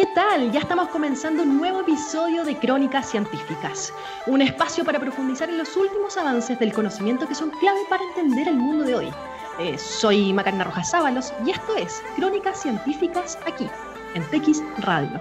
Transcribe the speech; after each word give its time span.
¿qué 0.00 0.06
tal? 0.14 0.50
Ya 0.50 0.60
estamos 0.60 0.88
comenzando 0.88 1.42
un 1.42 1.58
nuevo 1.58 1.80
episodio 1.80 2.42
de 2.42 2.56
Crónicas 2.56 3.10
Científicas, 3.10 3.92
un 4.26 4.40
espacio 4.40 4.82
para 4.82 4.98
profundizar 4.98 5.50
en 5.50 5.58
los 5.58 5.76
últimos 5.76 6.16
avances 6.16 6.58
del 6.58 6.72
conocimiento 6.72 7.28
que 7.28 7.34
son 7.34 7.50
clave 7.50 7.80
para 7.90 8.02
entender 8.04 8.48
el 8.48 8.56
mundo 8.56 8.84
de 8.84 8.94
hoy. 8.94 9.10
Eh, 9.58 9.76
soy 9.76 10.32
Macarena 10.32 10.64
Rojas 10.64 10.90
Sábalos 10.90 11.34
y 11.44 11.50
esto 11.50 11.76
es 11.76 12.02
Crónicas 12.16 12.62
Científicas 12.62 13.38
aquí, 13.46 13.68
en 14.14 14.22
TX 14.30 14.62
Radio. 14.78 15.20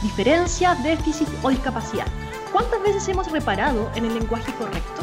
Diferencia, 0.00 0.76
déficit 0.76 1.26
o 1.42 1.48
discapacidad. 1.48 2.06
¿Cuántas 2.52 2.80
veces 2.84 3.08
hemos 3.08 3.32
reparado 3.32 3.90
en 3.96 4.04
el 4.04 4.14
lenguaje 4.14 4.52
correcto? 4.60 5.02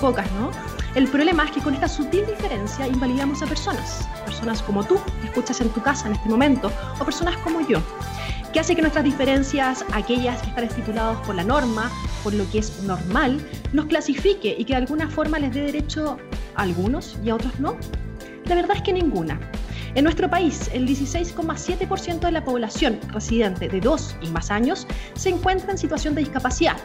Pocas, 0.00 0.30
¿no? 0.32 0.50
El 0.94 1.08
problema 1.08 1.44
es 1.44 1.50
que 1.50 1.60
con 1.60 1.74
esta 1.74 1.88
sutil 1.88 2.24
diferencia 2.26 2.86
invalidamos 2.86 3.42
a 3.42 3.46
personas, 3.46 4.08
personas 4.24 4.62
como 4.62 4.84
tú, 4.84 4.98
que 5.20 5.28
escuchas 5.28 5.60
en 5.60 5.68
tu 5.70 5.82
casa 5.82 6.08
en 6.08 6.14
este 6.14 6.28
momento, 6.28 6.70
o 6.98 7.04
personas 7.04 7.36
como 7.38 7.66
yo, 7.66 7.80
que 8.52 8.60
hace 8.60 8.74
que 8.74 8.80
nuestras 8.80 9.04
diferencias, 9.04 9.84
aquellas 9.92 10.40
que 10.40 10.48
están 10.48 10.64
estipuladas 10.64 11.18
por 11.26 11.34
la 11.34 11.44
norma, 11.44 11.90
por 12.22 12.32
lo 12.34 12.50
que 12.50 12.58
es 12.60 12.82
normal, 12.82 13.40
nos 13.72 13.86
clasifique 13.86 14.54
y 14.58 14.64
que 14.64 14.72
de 14.72 14.78
alguna 14.78 15.08
forma 15.08 15.38
les 15.38 15.52
dé 15.52 15.62
derecho 15.62 16.16
a 16.54 16.62
algunos 16.62 17.18
y 17.22 17.30
a 17.30 17.34
otros 17.34 17.58
no? 17.60 17.76
La 18.46 18.54
verdad 18.54 18.76
es 18.76 18.82
que 18.82 18.92
ninguna. 18.92 19.38
En 19.94 20.04
nuestro 20.04 20.30
país, 20.30 20.70
el 20.72 20.86
16,7% 20.86 22.20
de 22.20 22.32
la 22.32 22.44
población 22.44 23.00
residente 23.12 23.68
de 23.68 23.80
2 23.80 24.16
y 24.22 24.28
más 24.28 24.50
años 24.50 24.86
se 25.14 25.30
encuentra 25.30 25.72
en 25.72 25.78
situación 25.78 26.14
de 26.14 26.20
discapacidad 26.20 26.76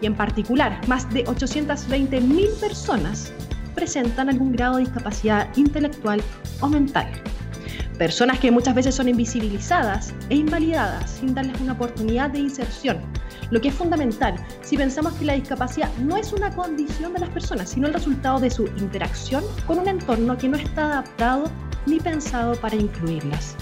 y 0.00 0.06
en 0.06 0.14
particular 0.14 0.80
más 0.88 1.08
de 1.12 1.24
820.000 1.24 2.60
personas 2.60 3.32
presentan 3.74 4.28
algún 4.28 4.52
grado 4.52 4.76
de 4.76 4.84
discapacidad 4.84 5.48
intelectual 5.56 6.20
o 6.60 6.68
mental. 6.68 7.06
Personas 7.98 8.38
que 8.38 8.50
muchas 8.50 8.74
veces 8.74 8.94
son 8.94 9.08
invisibilizadas 9.08 10.14
e 10.30 10.36
invalidadas 10.36 11.10
sin 11.10 11.34
darles 11.34 11.60
una 11.60 11.72
oportunidad 11.72 12.30
de 12.30 12.38
inserción. 12.38 12.98
Lo 13.50 13.60
que 13.60 13.68
es 13.68 13.74
fundamental 13.74 14.36
si 14.62 14.76
pensamos 14.76 15.14
que 15.14 15.24
la 15.24 15.32
discapacidad 15.32 15.92
no 15.98 16.16
es 16.16 16.32
una 16.32 16.50
condición 16.50 17.12
de 17.12 17.20
las 17.20 17.30
personas, 17.30 17.70
sino 17.70 17.88
el 17.88 17.94
resultado 17.94 18.38
de 18.38 18.50
su 18.50 18.66
interacción 18.78 19.42
con 19.66 19.78
un 19.78 19.88
entorno 19.88 20.36
que 20.38 20.48
no 20.48 20.56
está 20.56 20.84
adaptado 20.84 21.50
ni 21.86 21.98
pensado 21.98 22.54
para 22.56 22.76
incluirlas. 22.76 23.56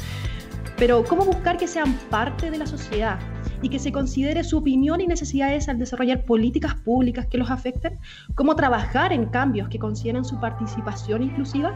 Pero 0.76 1.04
¿cómo 1.04 1.24
buscar 1.24 1.56
que 1.56 1.66
sean 1.66 1.94
parte 2.10 2.50
de 2.50 2.58
la 2.58 2.66
sociedad? 2.66 3.18
Y 3.62 3.68
que 3.68 3.78
se 3.78 3.92
considere 3.92 4.44
su 4.44 4.58
opinión 4.58 5.00
y 5.00 5.06
necesidades 5.06 5.68
al 5.68 5.78
desarrollar 5.78 6.24
políticas 6.24 6.74
públicas 6.74 7.26
que 7.26 7.38
los 7.38 7.50
afecten? 7.50 7.98
¿Cómo 8.34 8.56
trabajar 8.56 9.12
en 9.12 9.26
cambios 9.26 9.68
que 9.68 9.78
consideren 9.78 10.24
su 10.24 10.38
participación 10.40 11.22
inclusiva? 11.22 11.74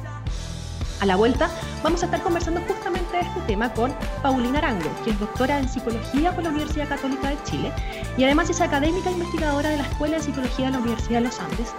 A 1.01 1.07
la 1.07 1.17
vuelta 1.17 1.49
vamos 1.83 2.03
a 2.03 2.05
estar 2.05 2.21
conversando 2.21 2.61
justamente 2.69 3.17
de 3.17 3.23
este 3.23 3.41
tema 3.47 3.73
con 3.73 3.91
Paulina 4.23 4.59
Arango, 4.59 4.91
que 5.03 5.11
es 5.11 5.19
doctora 5.19 5.59
en 5.59 5.67
psicología 5.67 6.35
por 6.35 6.45
la 6.45 6.51
Universidad 6.51 6.91
Católica 6.91 7.31
de 7.31 7.43
Chile 7.45 7.73
y 8.19 8.25
además 8.25 8.51
es 8.51 8.61
académica 8.61 9.09
e 9.09 9.15
investigadora 9.15 9.71
de 9.71 9.79
la 9.79 9.85
Escuela 9.85 10.19
de 10.19 10.23
Psicología 10.23 10.67
de 10.67 10.73
la 10.73 10.79
Universidad 10.79 11.21
de 11.21 11.25
los 11.27 11.41
Andes 11.41 11.73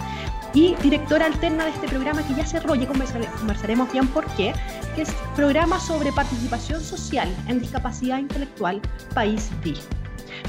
y 0.53 0.75
directora 0.75 1.25
alterna 1.25 1.65
de 1.65 1.71
este 1.71 1.87
programa 1.87 2.25
que 2.27 2.33
ya 2.35 2.45
cerró 2.45 2.75
y 2.75 2.85
conversaremos 2.85 3.91
bien 3.91 4.07
por 4.07 4.25
qué, 4.35 4.53
que 4.95 5.03
es 5.03 5.11
programa 5.35 5.79
sobre 5.79 6.11
participación 6.11 6.81
social 6.81 7.29
en 7.47 7.59
discapacidad 7.59 8.17
intelectual 8.17 8.81
País 9.13 9.49
D. 9.63 9.75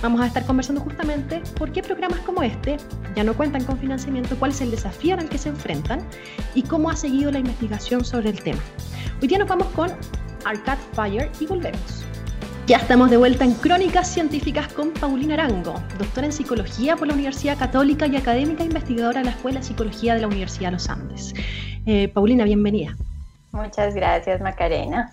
Vamos 0.00 0.20
a 0.20 0.26
estar 0.26 0.44
conversando 0.44 0.80
justamente 0.80 1.42
por 1.58 1.70
qué 1.72 1.82
programas 1.82 2.20
como 2.20 2.42
este 2.42 2.76
ya 3.14 3.24
no 3.24 3.34
cuentan 3.34 3.64
con 3.64 3.78
financiamiento, 3.78 4.36
cuál 4.38 4.52
es 4.52 4.60
el 4.60 4.70
desafío 4.70 5.16
al 5.18 5.28
que 5.28 5.38
se 5.38 5.48
enfrentan 5.48 6.00
y 6.54 6.62
cómo 6.62 6.90
ha 6.90 6.96
seguido 6.96 7.30
la 7.30 7.38
investigación 7.38 8.04
sobre 8.04 8.30
el 8.30 8.42
tema. 8.42 8.60
Hoy 9.20 9.28
día 9.28 9.38
nos 9.38 9.48
vamos 9.48 9.68
con 9.68 9.90
Arcade 10.44 10.80
Fire 10.94 11.30
y 11.38 11.46
volvemos. 11.46 12.11
Ya 12.72 12.78
estamos 12.78 13.10
de 13.10 13.18
vuelta 13.18 13.44
en 13.44 13.52
Crónicas 13.52 14.08
Científicas 14.08 14.72
con 14.72 14.92
Paulina 14.92 15.34
Arango, 15.34 15.74
doctora 15.98 16.28
en 16.28 16.32
Psicología 16.32 16.96
por 16.96 17.06
la 17.06 17.12
Universidad 17.12 17.58
Católica 17.58 18.06
y 18.06 18.16
académica 18.16 18.64
investigadora 18.64 19.18
de 19.18 19.26
la 19.26 19.32
Escuela 19.32 19.60
de 19.60 19.66
Psicología 19.66 20.14
de 20.14 20.22
la 20.22 20.28
Universidad 20.28 20.68
de 20.68 20.72
los 20.72 20.88
Andes. 20.88 21.34
Eh, 21.84 22.08
Paulina, 22.08 22.44
bienvenida. 22.44 22.96
Muchas 23.50 23.94
gracias, 23.94 24.40
Macarena. 24.40 25.10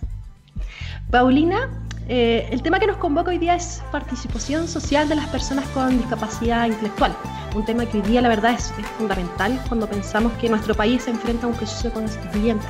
Paulina, 1.10 1.68
eh, 2.08 2.48
el 2.50 2.62
tema 2.62 2.78
que 2.78 2.86
nos 2.86 2.96
convoca 2.96 3.30
hoy 3.30 3.36
día 3.36 3.56
es 3.56 3.82
participación 3.92 4.66
social 4.66 5.06
de 5.10 5.16
las 5.16 5.26
personas 5.26 5.68
con 5.74 5.98
discapacidad 5.98 6.66
intelectual. 6.66 7.14
Un 7.54 7.66
tema 7.66 7.84
que 7.84 7.98
hoy 7.98 8.04
día, 8.04 8.22
la 8.22 8.30
verdad, 8.30 8.54
es, 8.54 8.72
fundamental 8.96 9.60
cuando 9.68 9.86
pensamos 9.86 10.32
que 10.40 10.48
nuestro 10.48 10.74
país 10.74 11.02
se 11.02 11.10
enfrenta 11.10 11.44
a 11.44 11.50
un 11.50 11.54
proceso 11.56 11.92
constituyente. 11.92 12.64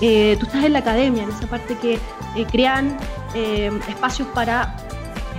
Eh, 0.00 0.38
tú 0.40 0.46
estás 0.46 0.64
en 0.64 0.72
la 0.72 0.78
academia, 0.78 1.24
en 1.24 1.28
esa 1.28 1.46
parte 1.46 1.76
que 1.76 1.98
eh, 2.36 2.46
crean 2.50 2.96
eh, 3.34 3.70
espacios 3.88 4.28
para 4.28 4.76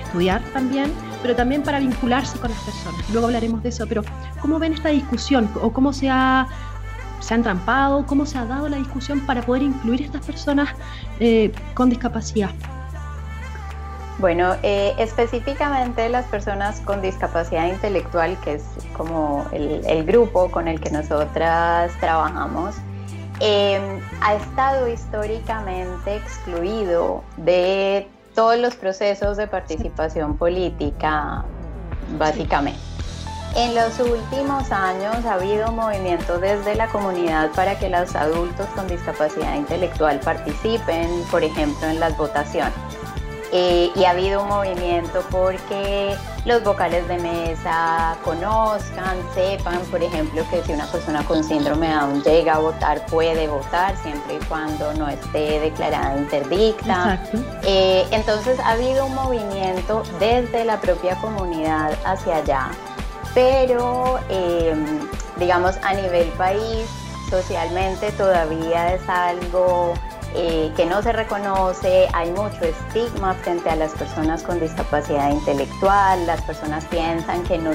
estudiar 0.03 0.41
también, 0.53 0.91
pero 1.22 1.35
también 1.35 1.63
para 1.63 1.79
vincularse 1.79 2.38
con 2.40 2.52
las 2.52 2.59
personas. 2.62 3.09
Luego 3.12 3.28
hablaremos 3.28 3.63
de 3.63 3.69
eso, 3.69 3.85
pero 3.88 4.03
¿cómo 4.41 4.59
ven 4.59 4.74
esta 4.74 4.90
discusión 4.90 5.50
o 5.62 5.72
cómo 5.72 5.94
se 5.94 6.09
ha, 6.09 6.47
se 7.19 7.34
ha 7.34 7.38
entrampado, 7.38 8.06
cómo 8.06 8.25
se 8.25 8.38
ha 8.38 8.46
dado 8.46 8.68
la 8.69 8.78
discusión 8.78 9.19
para 9.22 9.41
poder 9.41 9.63
incluir 9.63 10.02
a 10.02 10.06
estas 10.06 10.25
personas 10.25 10.69
con 11.74 11.90
discapacidad? 11.90 12.50
Bueno, 14.19 14.56
específicamente 14.63 16.08
las 16.09 16.25
personas 16.25 16.79
con 16.81 17.02
discapacidad 17.02 17.68
intelectual, 17.68 18.38
que 18.41 18.56
es 18.56 18.63
como 18.94 19.46
el 19.52 20.03
grupo 20.03 20.52
con 20.52 20.68
el 20.68 20.79
que 20.79 20.91
nosotras 20.91 21.91
trabajamos, 22.00 22.75
Em, 23.44 24.00
ha 24.22 24.35
estado 24.35 24.88
históricamente 24.88 26.16
excluido 26.16 27.24
de 27.38 28.07
todos 28.35 28.56
los 28.59 28.75
procesos 28.75 29.35
de 29.35 29.47
participación 29.47 30.38
política, 30.38 31.44
básicamente. 32.19 32.79
En 33.56 33.74
los 33.74 34.00
últimos 34.00 34.72
años 34.72 35.25
ha 35.25 35.34
habido 35.34 35.72
movimiento 35.72 36.38
desde 36.38 36.75
la 36.75 36.88
comunidad 36.88 37.50
para 37.56 37.79
que 37.79 37.90
los 37.90 38.16
adultos 38.16 38.68
con 38.75 38.88
discapacidad 38.88 39.56
intelectual 39.56 40.19
participen, 40.19 41.23
por 41.31 41.44
ejemplo, 41.44 41.88
en 41.88 42.00
las 42.00 42.16
votaciones. 42.18 42.73
Eh, 43.53 43.91
y 43.95 44.06
ha 44.06 44.12
habido 44.12 44.44
un 44.44 44.47
movimiento 44.47 45.23
porque 45.29 46.16
los 46.45 46.63
vocales 46.63 47.06
de 47.09 47.17
mesa 47.17 48.16
conozcan, 48.23 49.17
sepan, 49.35 49.79
por 49.91 50.01
ejemplo, 50.01 50.44
que 50.50 50.63
si 50.63 50.72
una 50.72 50.85
persona 50.85 51.22
con 51.25 51.44
síndrome 51.44 51.88
de 51.88 51.94
Down 51.94 52.23
llega 52.23 52.56
a 52.56 52.59
votar, 52.59 53.06
puede 53.07 53.50
votar 53.50 53.97
siempre 53.97 54.35
y 54.35 54.45
cuando 54.45 54.94
no 54.94 55.09
esté 55.09 55.59
declarada 55.59 56.17
interdicta. 56.17 57.22
Eh, 57.63 58.07
entonces 58.11 58.57
ha 58.59 58.72
habido 58.72 59.06
un 59.06 59.16
movimiento 59.16 60.03
desde 60.17 60.63
la 60.63 60.79
propia 60.79 61.16
comunidad 61.17 61.91
hacia 62.06 62.38
allá, 62.38 62.72
pero 63.34 64.17
em, 64.29 65.01
digamos 65.38 65.75
a 65.84 65.94
nivel 65.94 66.29
país, 66.29 66.90
socialmente 67.29 68.11
todavía 68.13 68.94
es 68.94 69.07
algo 69.09 69.94
que 70.34 70.86
no 70.86 71.02
se 71.02 71.12
reconoce, 71.12 72.08
hay 72.14 72.31
mucho 72.31 72.64
estigma 72.64 73.34
frente 73.36 73.69
a 73.69 73.75
las 73.75 73.92
personas 73.92 74.44
con 74.44 74.59
discapacidad 74.59 75.31
intelectual, 75.31 76.25
las 76.25 76.42
personas 76.44 76.86
piensan 76.86 77.44
que 77.44 77.58
no, 77.58 77.72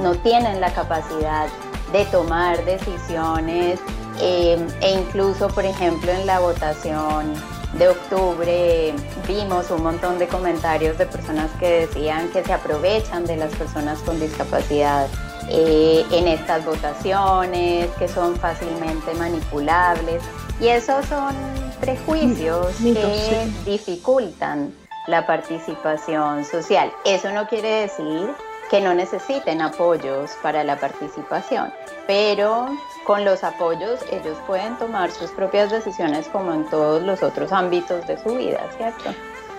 no 0.00 0.14
tienen 0.14 0.60
la 0.60 0.72
capacidad 0.72 1.48
de 1.92 2.04
tomar 2.06 2.64
decisiones 2.64 3.78
eh, 4.20 4.58
e 4.80 4.90
incluso, 4.92 5.48
por 5.48 5.64
ejemplo, 5.64 6.10
en 6.10 6.26
la 6.26 6.40
votación 6.40 7.34
de 7.74 7.88
octubre 7.88 8.94
vimos 9.26 9.70
un 9.70 9.82
montón 9.82 10.18
de 10.18 10.28
comentarios 10.28 10.98
de 10.98 11.06
personas 11.06 11.50
que 11.58 11.86
decían 11.86 12.28
que 12.28 12.44
se 12.44 12.52
aprovechan 12.52 13.24
de 13.24 13.36
las 13.36 13.54
personas 13.54 13.98
con 14.00 14.20
discapacidad 14.20 15.06
eh, 15.48 16.04
en 16.12 16.28
estas 16.28 16.64
votaciones, 16.64 17.88
que 17.98 18.08
son 18.08 18.36
fácilmente 18.36 19.14
manipulables. 19.14 20.22
Y 20.60 20.68
esos 20.68 21.04
son 21.06 21.34
prejuicios 21.82 22.76
que 22.76 23.48
dificultan 23.66 24.72
la 25.08 25.26
participación 25.26 26.44
social. 26.44 26.92
Eso 27.04 27.32
no 27.32 27.48
quiere 27.48 27.68
decir 27.82 28.30
que 28.70 28.80
no 28.80 28.94
necesiten 28.94 29.60
apoyos 29.60 30.30
para 30.42 30.62
la 30.62 30.78
participación, 30.78 31.72
pero 32.06 32.68
con 33.04 33.24
los 33.24 33.42
apoyos 33.42 33.98
ellos 34.12 34.38
pueden 34.46 34.76
tomar 34.78 35.10
sus 35.10 35.32
propias 35.32 35.72
decisiones 35.72 36.28
como 36.28 36.54
en 36.54 36.64
todos 36.70 37.02
los 37.02 37.20
otros 37.20 37.50
ámbitos 37.50 38.06
de 38.06 38.16
su 38.22 38.36
vida, 38.36 38.60
¿cierto? 38.76 39.10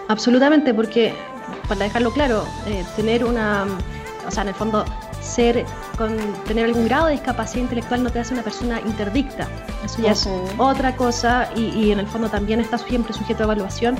Absolutamente, 0.07 0.73
porque 0.73 1.13
para 1.67 1.83
dejarlo 1.83 2.11
claro, 2.11 2.45
eh, 2.67 2.85
tener 2.95 3.25
una, 3.25 3.67
o 4.25 4.31
sea, 4.31 4.43
en 4.43 4.49
el 4.49 4.55
fondo 4.55 4.85
ser 5.23 5.65
con 5.97 6.15
tener 6.45 6.65
algún 6.65 6.85
grado 6.85 7.07
de 7.07 7.13
discapacidad 7.13 7.63
intelectual 7.63 8.03
no 8.03 8.09
te 8.11 8.19
hace 8.19 8.33
una 8.33 8.43
persona 8.43 8.81
interdicta. 8.85 9.47
Eso 9.83 10.01
ya 10.01 10.11
es 10.11 10.27
otra 10.57 10.95
cosa 10.95 11.49
y, 11.55 11.91
en 11.91 11.99
el 11.99 12.07
fondo 12.07 12.29
también 12.29 12.59
está 12.59 12.77
siempre 12.77 13.13
sujeto 13.13 13.43
a 13.43 13.45
evaluación. 13.45 13.95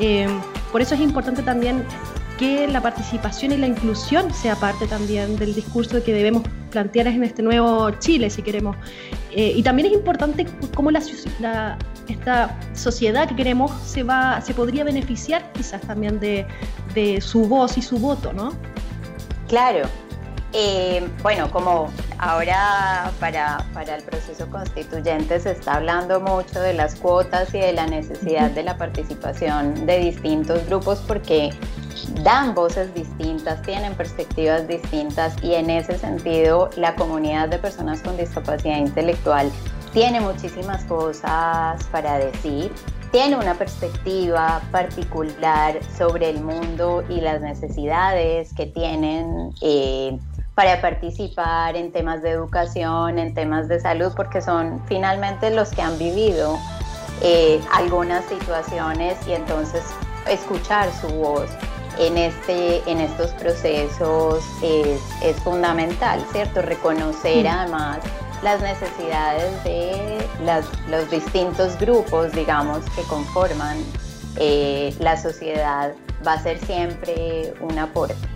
Eh, 0.00 0.28
por 0.72 0.82
eso 0.82 0.94
es 0.94 1.00
importante 1.00 1.42
también 1.42 1.84
que 2.38 2.66
la 2.66 2.80
participación 2.80 3.52
y 3.52 3.56
la 3.56 3.66
inclusión 3.66 4.32
sea 4.32 4.56
parte 4.56 4.86
también 4.86 5.36
del 5.36 5.54
discurso 5.54 6.02
que 6.02 6.12
debemos 6.12 6.42
plantearas 6.70 7.14
en 7.14 7.22
este 7.22 7.42
nuevo 7.42 7.90
Chile, 8.00 8.28
si 8.30 8.42
queremos. 8.42 8.76
Eh, 9.30 9.52
y 9.54 9.62
también 9.62 9.86
es 9.86 9.94
importante 9.94 10.46
cómo 10.74 10.90
la, 10.90 11.00
esta 12.08 12.58
sociedad 12.74 13.28
que 13.28 13.36
queremos 13.36 13.70
se, 13.84 14.02
va, 14.02 14.40
se 14.40 14.54
podría 14.54 14.82
beneficiar 14.82 15.52
quizás 15.52 15.80
también 15.82 16.18
de, 16.18 16.46
de 16.94 17.20
su 17.20 17.42
voz 17.46 17.78
y 17.78 17.82
su 17.82 17.98
voto, 17.98 18.32
¿no? 18.32 18.52
Claro, 19.48 19.88
eh, 20.54 21.06
bueno, 21.22 21.50
como 21.50 21.90
ahora 22.18 23.10
para, 23.18 23.66
para, 23.74 23.96
el 23.96 24.04
proceso 24.04 24.48
constituyente 24.48 25.40
se 25.40 25.50
está 25.50 25.74
hablando 25.74 26.20
mucho 26.20 26.60
de 26.60 26.74
las 26.74 26.94
cuotas 26.94 27.52
y 27.54 27.58
de 27.58 27.72
la 27.72 27.86
necesidad 27.86 28.52
de 28.52 28.62
la 28.62 28.78
participación 28.78 29.84
de 29.84 29.98
distintos 29.98 30.64
grupos 30.66 31.00
porque 31.08 31.50
dan 32.22 32.54
voces 32.54 32.94
distintas, 32.94 33.62
tienen 33.62 33.94
perspectivas 33.94 34.68
distintas 34.68 35.34
y 35.42 35.54
en 35.54 35.70
ese 35.70 35.98
sentido 35.98 36.70
la 36.76 36.94
comunidad 36.94 37.48
de 37.48 37.58
personas 37.58 38.00
con 38.00 38.16
discapacidad 38.16 38.78
intelectual 38.78 39.50
tiene 39.92 40.20
muchísimas 40.20 40.84
cosas 40.84 41.84
para 41.92 42.18
decir, 42.18 42.70
tiene 43.10 43.36
una 43.36 43.54
perspectiva 43.54 44.60
particular 44.72 45.78
sobre 45.96 46.30
el 46.30 46.42
mundo 46.42 47.04
y 47.08 47.20
las 47.20 47.40
necesidades 47.40 48.52
que 48.54 48.66
tienen. 48.66 49.52
Eh, 49.62 50.18
para 50.54 50.80
participar 50.80 51.76
en 51.76 51.90
temas 51.92 52.22
de 52.22 52.30
educación, 52.30 53.18
en 53.18 53.34
temas 53.34 53.68
de 53.68 53.80
salud, 53.80 54.12
porque 54.14 54.40
son 54.40 54.80
finalmente 54.86 55.50
los 55.50 55.70
que 55.70 55.82
han 55.82 55.98
vivido 55.98 56.58
eh, 57.22 57.60
algunas 57.72 58.24
situaciones 58.26 59.16
y 59.26 59.32
entonces 59.32 59.82
escuchar 60.28 60.88
su 61.00 61.08
voz 61.08 61.50
en, 61.98 62.16
este, 62.16 62.88
en 62.90 63.00
estos 63.00 63.30
procesos 63.32 64.44
es, 64.62 65.00
es 65.22 65.36
fundamental, 65.42 66.24
¿cierto? 66.32 66.62
Reconocer 66.62 67.46
además 67.46 67.98
las 68.42 68.60
necesidades 68.60 69.64
de 69.64 70.26
las, 70.44 70.66
los 70.88 71.10
distintos 71.10 71.78
grupos, 71.78 72.32
digamos, 72.32 72.84
que 72.96 73.02
conforman 73.02 73.78
eh, 74.36 74.94
la 74.98 75.16
sociedad 75.16 75.92
va 76.26 76.34
a 76.34 76.42
ser 76.42 76.58
siempre 76.58 77.54
un 77.60 77.78
aporte. 77.78 78.33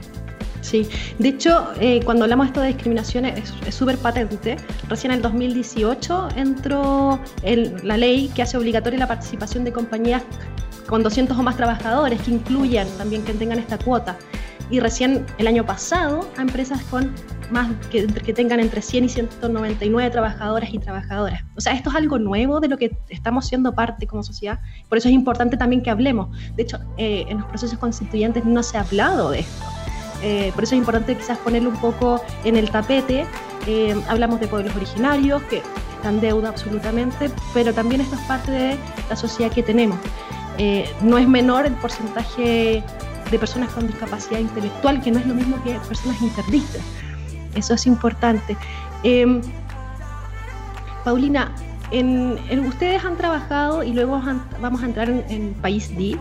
Sí, 0.69 0.87
de 1.19 1.31
hecho, 1.31 1.67
eh, 1.81 2.00
cuando 2.05 2.25
hablamos 2.25 2.44
de 2.44 2.49
esto 2.49 2.61
de 2.61 2.67
discriminación 2.69 3.25
es 3.25 3.55
súper 3.70 3.97
patente. 3.97 4.56
Recién 4.87 5.12
en 5.12 5.17
el 5.17 5.23
2018 5.23 6.29
entró 6.37 7.19
la 7.85 7.97
ley 7.97 8.31
que 8.35 8.43
hace 8.43 8.59
obligatoria 8.59 8.99
la 8.99 9.09
participación 9.09 9.65
de 9.65 9.73
compañías 9.73 10.23
con 10.87 11.03
200 11.03 11.38
o 11.38 11.43
más 11.43 11.56
trabajadores, 11.56 12.20
que 12.20 12.32
incluyan 12.32 12.87
también 12.99 13.25
que 13.25 13.32
tengan 13.32 13.59
esta 13.59 13.79
cuota. 13.79 14.19
Y 14.70 14.81
recién 14.81 15.25
el 15.38 15.47
año 15.47 15.65
pasado 15.65 16.29
a 16.37 16.43
empresas 16.43 16.82
con 16.91 17.15
más 17.50 17.70
que, 17.91 18.06
tengan 18.35 18.61
entre 18.61 18.82
100 18.82 19.05
y 19.05 19.09
199 19.09 20.11
trabajadoras 20.11 20.69
y 20.70 20.79
trabajadoras. 20.79 21.44
O 21.56 21.62
sea, 21.62 21.73
esto 21.73 21.88
es 21.88 21.97
algo 21.97 22.19
nuevo 22.19 22.61
de 22.61 22.69
lo 22.69 22.76
que 22.76 22.94
estamos 23.09 23.47
siendo 23.47 23.75
parte 23.75 24.06
como 24.06 24.23
sociedad. 24.23 24.61
Por 24.91 24.99
eso 24.99 25.09
es 25.09 25.15
importante 25.15 25.56
también 25.56 25.82
que 25.82 25.88
hablemos. 25.88 26.29
De 26.56 26.65
hecho, 26.65 26.79
eh, 26.99 27.25
en 27.26 27.38
los 27.38 27.47
procesos 27.47 27.79
constituyentes 27.79 28.44
no 28.44 28.62
se 28.62 28.76
ha 28.76 28.82
hablado 28.82 29.31
de 29.31 29.41
esto. 29.41 29.77
Eh, 30.23 30.53
por 30.55 30.65
eso 30.65 30.75
es 30.75 30.79
importante 30.79 31.17
quizás 31.17 31.38
ponerlo 31.38 31.70
un 31.70 31.81
poco 31.81 32.20
en 32.44 32.56
el 32.56 32.70
tapete. 32.70 33.26
Eh, 33.67 34.00
hablamos 34.09 34.41
de 34.41 34.49
pueblos 34.49 34.75
originarios, 34.75 35.43
que 35.44 35.62
están 35.97 36.20
deuda 36.20 36.49
absolutamente, 36.49 37.31
pero 37.55 37.73
también 37.73 38.00
esto 38.00 38.17
es 38.17 38.23
parte 38.23 38.50
de 38.50 38.79
la 39.09 39.17
sociedad 39.17 39.53
que 39.53 39.62
tenemos. 39.62 39.99
Eh, 40.59 40.91
no 41.03 41.19
es 41.19 41.29
menor 41.29 41.67
el 41.67 41.75
porcentaje 41.75 42.82
de 43.31 43.38
personas 43.38 43.70
con 43.70 43.87
discapacidad 43.87 44.41
intelectual, 44.41 45.03
que 45.03 45.11
no 45.11 45.19
es 45.19 45.26
lo 45.26 45.35
mismo 45.35 45.62
que 45.62 45.75
personas 45.87 46.20
interdictas. 46.23 46.82
Eso 47.55 47.75
es 47.75 47.87
importante. 47.87 48.56
Paulina, 51.05 51.53
en, 51.91 52.38
ustedes 52.67 53.05
han 53.05 53.17
trabajado 53.17 53.82
y 53.82 53.93
luego 53.93 54.20
vamos 54.61 54.82
a 54.82 54.87
entrar 54.87 55.09
en, 55.09 55.25
en 55.29 55.55
País 55.55 55.97
D, 55.97 56.19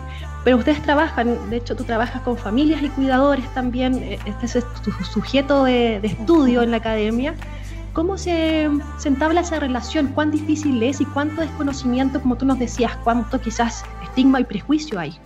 pero 0.47 0.55
ustedes 0.55 0.81
trabajan, 0.81 1.49
de 1.49 1.57
hecho 1.57 1.75
tú 1.75 1.83
trabajas 1.83 2.21
con 2.21 2.37
familias 2.37 2.81
y 2.81 2.87
cuidadores 2.87 3.45
también, 3.53 3.95
eh, 3.95 4.17
este 4.25 4.59
es 4.59 4.65
tu 4.81 4.91
sujeto 5.03 5.65
de, 5.65 5.97
estudio 5.97 6.61
en 6.61 6.71
la 6.71 6.77
academia. 6.77 7.35
¿Cómo 7.91 8.17
se, 8.17 8.69
se, 8.97 9.09
entabla 9.09 9.41
esa 9.41 9.59
relación? 9.59 10.07
¿Cuán 10.07 10.31
difícil 10.31 10.81
es 10.81 11.01
y 11.01 11.05
cuánto 11.07 11.41
desconocimiento, 11.41 12.21
como 12.21 12.37
tú 12.37 12.45
nos 12.45 12.59
decías, 12.59 12.95
cuánto 13.03 13.41
quizás 13.41 13.83
estigma 14.03 14.39
y 14.39 14.45
prejuicio 14.45 14.97
hay? 14.97 15.19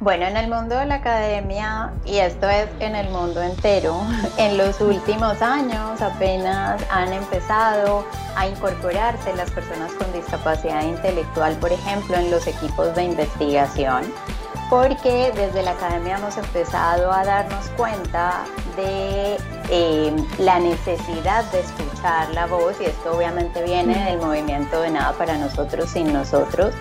Bueno, 0.00 0.26
en 0.26 0.36
el 0.36 0.48
mundo 0.48 0.76
de 0.76 0.86
la 0.86 0.96
academia, 0.96 1.92
y 2.04 2.18
esto 2.18 2.48
es 2.48 2.68
en 2.78 2.94
el 2.94 3.10
mundo 3.10 3.42
entero, 3.42 4.00
en 4.38 4.56
los 4.56 4.80
últimos 4.80 5.42
años 5.42 6.00
apenas 6.00 6.80
han 6.88 7.12
empezado 7.12 8.06
a 8.36 8.46
incorporarse 8.46 9.34
las 9.34 9.50
personas 9.50 9.90
con 9.94 10.12
discapacidad 10.12 10.84
intelectual, 10.84 11.56
por 11.56 11.72
ejemplo, 11.72 12.16
en 12.16 12.30
los 12.30 12.46
equipos 12.46 12.94
de 12.94 13.02
investigación, 13.02 14.04
porque 14.70 15.32
desde 15.34 15.64
la 15.64 15.72
academia 15.72 16.18
hemos 16.18 16.36
empezado 16.36 17.10
a 17.10 17.24
darnos 17.24 17.68
cuenta 17.70 18.44
de 18.76 19.36
eh, 19.68 20.14
la 20.38 20.60
necesidad 20.60 21.42
de 21.50 21.58
escuchar 21.58 22.30
la 22.34 22.46
voz, 22.46 22.80
y 22.80 22.84
esto 22.84 23.16
obviamente 23.16 23.64
viene 23.64 24.04
del 24.04 24.20
movimiento 24.20 24.80
de 24.80 24.90
nada 24.90 25.12
para 25.14 25.36
nosotros 25.38 25.90
sin 25.90 26.12
nosotros 26.12 26.72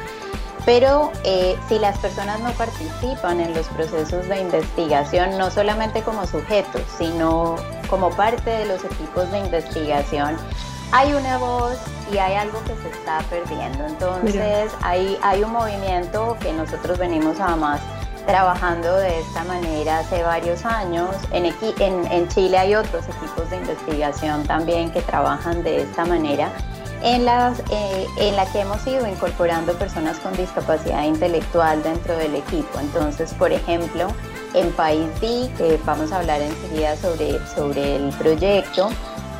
pero 0.68 1.14
eh, 1.24 1.58
si 1.69 1.80
las 1.80 1.98
personas 2.00 2.42
no 2.42 2.52
participan 2.52 3.40
en 3.40 3.54
los 3.54 3.68
procesos 3.68 4.28
de 4.28 4.42
investigación, 4.42 5.38
no 5.38 5.50
solamente 5.50 6.02
como 6.02 6.28
sujetos, 6.28 6.81
sino 6.98 7.56
como 7.90 8.10
parte 8.10 8.50
de 8.50 8.66
los 8.66 8.84
equipos 8.84 9.31
de 9.31 9.40
investigación, 9.40 10.36
hay 10.92 11.14
una 11.14 11.38
voz 11.38 11.78
y 12.12 12.18
hay 12.18 12.34
algo 12.34 12.62
que 12.66 12.75
se 12.81 12.90
está 12.90 13.19
perdiendo. 13.30 13.86
Entonces 13.86 14.74
hay, 14.81 15.18
hay 15.22 15.42
un 15.42 15.54
movimiento 15.54 16.36
que 16.42 16.52
nosotros 16.52 16.98
venimos 16.98 17.40
además 17.40 17.80
trabajando 18.25 18.94
de 18.98 19.22
esta 19.22 19.46
manera 19.46 20.00
hace 20.00 20.22
varios 20.22 20.66
años. 20.66 21.16
En, 21.31 21.46
en, 21.46 22.12
en 22.12 22.28
Chile 22.28 22.58
hay 22.58 22.75
otros 22.75 23.06
equipos 23.06 23.50
de 23.50 23.56
investigación 23.56 24.44
también 24.46 24.92
que 24.92 25.02
trabajan 25.02 25.63
de 25.63 25.84
esta 25.84 26.04
manera 26.04 26.52
en, 27.04 27.26
las, 27.26 27.60
eh, 27.72 28.08
en 28.18 28.36
la 28.36 28.46
que 28.52 28.62
hemos 28.62 28.86
ido 28.88 29.08
incorporando 29.08 29.74
personas 29.74 30.18
con 30.20 30.36
discapacidad 30.36 31.04
intelectual 31.04 31.84
dentro 31.84 32.18
del 32.18 32.36
equipo. 32.36 32.80
Entonces, 32.80 33.34
por 33.34 33.52
ejemplo, 33.52 34.08
en 34.54 34.72
País 34.72 35.08
D, 35.22 35.50
que 35.58 35.80
vamos 35.86 36.12
a 36.12 36.20
hablar 36.20 36.42
enseguida 36.42 36.96
sobre, 36.96 37.46
sobre 37.48 37.96
el 37.98 38.10
proyecto, 38.16 38.90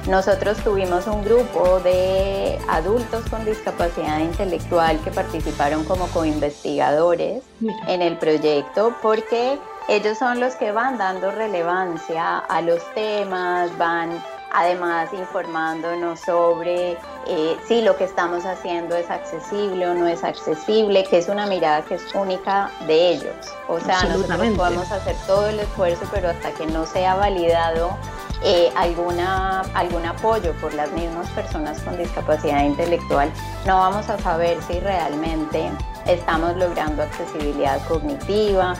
nosotros 0.07 0.57
tuvimos 0.63 1.06
un 1.07 1.21
grupo 1.24 1.81
de 1.81 2.57
adultos 2.69 3.25
con 3.30 3.44
discapacidad 3.44 4.19
intelectual 4.19 5.00
que 5.04 5.12
participaron 5.12 5.83
como 5.83 6.07
coinvestigadores 6.07 7.44
en 7.88 8.01
el 8.01 8.18
proyecto 8.18 8.95
porque 9.01 9.59
ellos 9.89 10.18
son 10.18 10.39
los 10.39 10.56
que 10.56 10.71
van 10.71 10.97
dando 10.97 11.31
relevancia 11.31 12.40
a 12.40 12.61
los 12.61 12.80
temas, 12.94 13.78
van 13.78 14.23
además 14.57 15.14
informándonos 15.14 16.19
sobre 16.19 16.97
eh, 17.28 17.57
si 17.68 17.81
lo 17.83 17.95
que 17.95 18.06
estamos 18.06 18.44
haciendo 18.44 18.95
es 18.95 19.07
accesible 19.11 19.87
o 19.87 19.94
no 19.94 20.07
es 20.07 20.23
accesible, 20.23 21.04
que 21.04 21.19
es 21.19 21.30
una 21.30 21.45
mirada 21.45 21.83
que 21.83 21.94
es 21.94 22.16
única 22.16 22.71
de 22.87 23.09
ellos. 23.09 23.35
O 23.68 23.80
sea, 23.80 24.04
nosotros 24.06 24.57
podemos 24.57 24.92
hacer 24.92 25.16
todo 25.28 25.47
el 25.47 25.59
esfuerzo, 25.59 26.06
pero 26.11 26.30
hasta 26.30 26.52
que 26.54 26.66
no 26.66 26.87
sea 26.87 27.14
validado 27.14 27.95
eh, 28.44 28.71
alguna, 28.76 29.61
algún 29.76 30.04
apoyo 30.07 30.54
por 30.54 30.73
las 30.73 30.92
mismas 30.92 31.30
personas 31.30 31.80
con 31.81 31.95
discapacidad 31.95 32.64
intelectual, 32.64 33.31
no 33.68 33.78
vamos 33.78 34.09
a 34.09 34.18
saber 34.18 34.57
si 34.64 34.80
realmente 34.80 35.69
estamos 36.07 36.57
logrando 36.57 37.04
accesibilidad 37.04 37.80
cognitiva. 37.87 38.73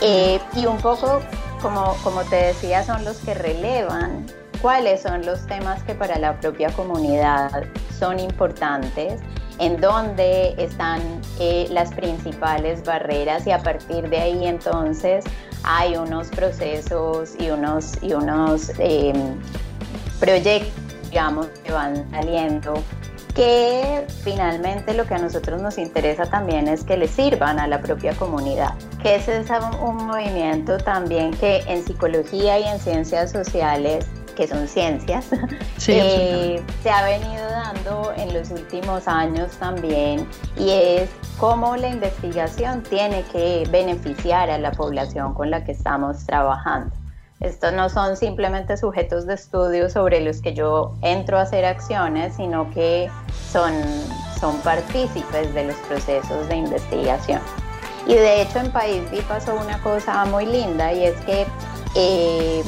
Eh, 0.00 0.40
y 0.54 0.64
un 0.64 0.78
poco, 0.78 1.20
como, 1.60 1.94
como 2.02 2.22
te 2.22 2.36
decía, 2.36 2.82
son 2.82 3.04
los 3.04 3.18
que 3.18 3.34
relevan 3.34 4.24
cuáles 4.60 5.02
son 5.02 5.24
los 5.24 5.46
temas 5.46 5.82
que 5.82 5.94
para 5.94 6.18
la 6.18 6.38
propia 6.40 6.70
comunidad 6.70 7.64
son 7.98 8.18
importantes, 8.18 9.20
en 9.58 9.80
dónde 9.80 10.54
están 10.58 11.00
eh, 11.40 11.66
las 11.70 11.92
principales 11.92 12.84
barreras 12.84 13.46
y 13.46 13.50
a 13.50 13.58
partir 13.58 14.08
de 14.08 14.18
ahí 14.18 14.46
entonces 14.46 15.24
hay 15.64 15.96
unos 15.96 16.28
procesos 16.28 17.34
y 17.38 17.50
unos, 17.50 18.00
y 18.02 18.12
unos 18.12 18.70
em, 18.78 19.38
proyectos, 20.20 20.72
digamos, 21.10 21.46
que 21.64 21.72
van 21.72 22.08
saliendo 22.10 22.74
que 23.34 24.04
finalmente 24.24 24.94
lo 24.94 25.06
que 25.06 25.14
a 25.14 25.18
nosotros 25.18 25.62
nos 25.62 25.78
interesa 25.78 26.26
también 26.26 26.66
es 26.66 26.82
que 26.82 26.96
le 26.96 27.06
sirvan 27.06 27.60
a 27.60 27.68
la 27.68 27.80
propia 27.80 28.12
comunidad, 28.14 28.74
que 29.02 29.16
ese 29.16 29.38
es 29.38 29.48
un 29.80 30.06
movimiento 30.06 30.76
también 30.78 31.30
que 31.32 31.58
en 31.68 31.84
psicología 31.84 32.58
y 32.58 32.64
en 32.64 32.80
ciencias 32.80 33.30
sociales 33.30 34.06
que 34.38 34.46
son 34.46 34.68
ciencias, 34.68 35.26
eh, 35.88 36.62
se 36.84 36.90
ha 36.90 37.04
venido 37.04 37.44
dando 37.50 38.12
en 38.16 38.32
los 38.32 38.52
últimos 38.52 39.08
años 39.08 39.50
también 39.58 40.28
y 40.56 40.70
es 40.70 41.10
cómo 41.38 41.76
la 41.76 41.88
investigación 41.88 42.84
tiene 42.84 43.24
que 43.32 43.66
beneficiar 43.72 44.48
a 44.48 44.58
la 44.58 44.70
población 44.70 45.34
con 45.34 45.50
la 45.50 45.64
que 45.64 45.72
estamos 45.72 46.24
trabajando. 46.24 46.94
Estos 47.40 47.72
no 47.72 47.88
son 47.88 48.16
simplemente 48.16 48.76
sujetos 48.76 49.26
de 49.26 49.34
estudio 49.34 49.90
sobre 49.90 50.20
los 50.20 50.40
que 50.40 50.54
yo 50.54 50.94
entro 51.02 51.38
a 51.38 51.42
hacer 51.42 51.64
acciones, 51.64 52.36
sino 52.36 52.70
que 52.70 53.10
son, 53.50 53.72
son 54.38 54.56
partícipes 54.58 55.52
de 55.52 55.64
los 55.64 55.76
procesos 55.88 56.48
de 56.48 56.56
investigación. 56.56 57.40
Y 58.06 58.14
de 58.14 58.42
hecho 58.42 58.60
en 58.60 58.70
País 58.70 59.02
B 59.10 59.20
pasó 59.28 59.56
una 59.56 59.82
cosa 59.82 60.24
muy 60.26 60.46
linda 60.46 60.92
y 60.92 61.04
es 61.04 61.16
que 61.22 61.44
eh, 61.96 62.62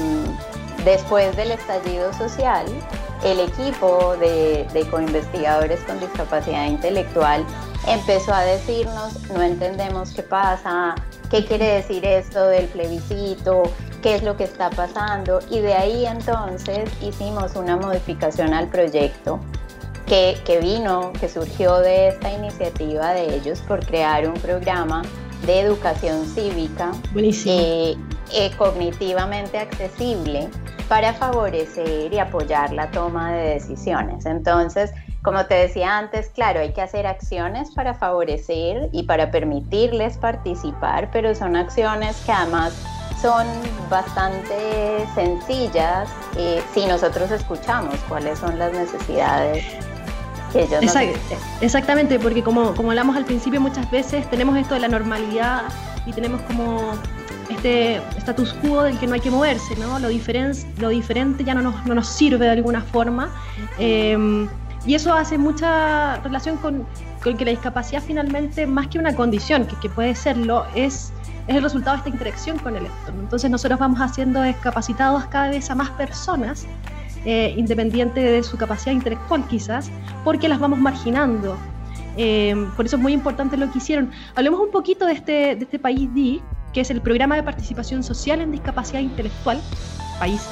después 0.85 1.37
del 1.37 1.53
estallido 1.53 2.13
social, 2.13 2.67
el 3.25 3.41
equipo 3.41 4.17
de, 4.19 4.67
de 4.73 4.89
coinvestigadores 4.89 5.81
con 5.81 6.01
discapacidad 6.01 6.67
intelectual 6.67 7.45
empezó 7.87 8.33
a 8.33 8.43
decirnos, 8.43 9.29
no 9.31 9.43
entendemos 9.43 10.13
qué 10.13 10.23
pasa, 10.23 10.95
qué 11.31 11.45
quiere 11.45 11.67
decir 11.67 12.05
esto 12.05 12.47
del 12.47 12.67
plebiscito, 12.67 13.63
qué 14.03 14.15
es 14.15 14.23
lo 14.23 14.37
que 14.37 14.45
está 14.45 14.71
pasando. 14.71 15.41
Y 15.51 15.61
de 15.61 15.75
ahí 15.75 16.07
entonces 16.07 16.91
hicimos 17.03 17.57
una 17.57 17.77
modificación 17.77 18.55
al 18.55 18.69
proyecto 18.69 19.41
que, 20.07 20.59
vino, 20.61 21.13
que 21.21 21.29
surgió 21.29 21.79
de 21.79 22.09
esta 22.09 22.33
iniciativa 22.33 23.13
de 23.13 23.37
ellos 23.37 23.61
por 23.61 23.87
crear 23.87 24.27
un 24.27 24.35
programa 24.35 25.03
de 25.47 25.61
educación 25.61 26.27
cívica 26.27 26.91
eh, 27.15 27.97
eh, 28.33 28.51
cognitivamente 28.59 29.59
accesible 29.59 30.49
para 30.91 31.15
favorecer 31.15 32.13
y 32.13 32.19
apoyar 32.19 32.73
la 32.73 32.91
toma 32.91 33.33
de 33.33 33.51
decisiones. 33.51 34.27
Entonces, 34.27 34.91
como 35.23 35.47
te 35.47 35.55
decía 35.55 35.97
antes, 35.97 36.31
claro, 36.31 36.59
hay 36.59 36.73
que 36.73 36.83
hacer 36.83 37.07
acciones 37.07 37.71
para 37.71 37.95
favorecer 37.95 38.89
y 38.91 39.05
para 39.05 39.31
permitirles 39.31 40.19
participar, 40.19 41.09
pero 41.13 41.33
son 41.37 41.55
acciones 41.55 42.17
que 42.27 42.33
además 42.33 42.75
son 43.23 43.47
bastante 43.89 45.07
sencillas 45.15 46.09
eh, 46.37 46.61
si 46.75 46.85
nosotros 46.87 47.31
escuchamos 47.31 47.95
cuáles 48.09 48.41
son 48.41 48.59
las 48.59 48.73
necesidades 48.73 49.65
que 50.53 50.63
ellos 50.63 50.83
Exactamente, 51.61 52.19
porque 52.19 52.43
como, 52.43 52.75
como 52.75 52.91
hablamos 52.91 53.17
al 53.17 53.27
principio, 53.27 53.61
muchas 53.61 53.89
veces 53.93 54.29
tenemos 54.29 54.57
esto 54.57 54.75
de 54.75 54.81
la 54.81 54.89
normalidad 54.89 55.63
y 56.05 56.13
tenemos 56.13 56.41
como 56.43 56.95
este 57.51 57.97
status 58.19 58.55
quo 58.55 58.83
del 58.83 58.99
que 58.99 59.07
no 59.07 59.15
hay 59.15 59.21
que 59.21 59.31
moverse, 59.31 59.77
¿no? 59.77 59.99
Lo, 59.99 60.09
lo 60.09 60.89
diferente 60.89 61.45
ya 61.45 61.55
no 61.55 61.63
nos, 61.63 61.87
no 61.87 61.95
nos 61.95 62.09
sirve 62.09 62.47
de 62.47 62.53
alguna 62.53 62.81
forma. 62.83 63.31
Em, 63.79 64.49
y 64.87 64.95
eso 64.95 65.13
hace 65.13 65.37
mucha 65.37 66.17
relación 66.21 66.57
con, 66.57 66.87
con, 67.23 67.37
que 67.37 67.45
la 67.45 67.51
discapacidad 67.51 68.03
finalmente, 68.03 68.67
más 68.67 68.89
que 68.89 68.99
una 68.99 69.15
condición, 69.15 69.67
que, 69.67 69.77
que 69.77 69.89
puede 69.89 70.15
serlo, 70.15 70.65
es, 70.75 71.13
es 71.47 71.57
el 71.57 71.63
resultado 71.63 71.97
de 71.97 71.99
esta 71.99 72.11
interacción 72.11 72.59
con 72.59 72.77
el 72.77 72.87
entorno. 72.87 73.21
Entonces 73.21 73.51
nosotros 73.51 73.79
vamos 73.79 74.01
haciendo 74.01 74.43
discapacitados 74.43 75.27
cada 75.27 75.51
vez 75.51 75.71
a 75.71 75.75
más 75.75 75.91
personas, 75.91 76.67
eh, 77.27 77.55
independiente 77.59 78.21
de 78.21 78.43
su 78.43 78.57
capacidad 78.57 78.93
intelectual 78.93 79.47
quizás, 79.49 79.91
porque 80.25 80.49
las 80.49 80.59
vamos 80.59 80.79
marginando. 80.79 81.59
Eh, 82.17 82.55
por 82.77 82.87
eso 82.87 82.97
es 82.97 83.03
muy 83.03 83.13
importante 83.13 83.57
lo 83.57 83.71
que 83.71 83.79
hicieron. 83.79 84.11
Hablemos 84.35 84.61
un 84.61 84.71
poquito 84.71 85.05
de 85.05 85.13
este, 85.13 85.33
de 85.57 85.65
este 85.65 85.79
país 85.79 86.09
D, 86.15 86.41
que 86.73 86.81
es 86.81 86.91
el 86.91 87.01
Programa 87.01 87.37
de 87.37 87.43
Participación 87.43 88.03
Social 88.03 88.41
en 88.41 88.53
Discapacidad 88.53 89.01
Intelectual, 89.01 89.61
país 90.19 90.43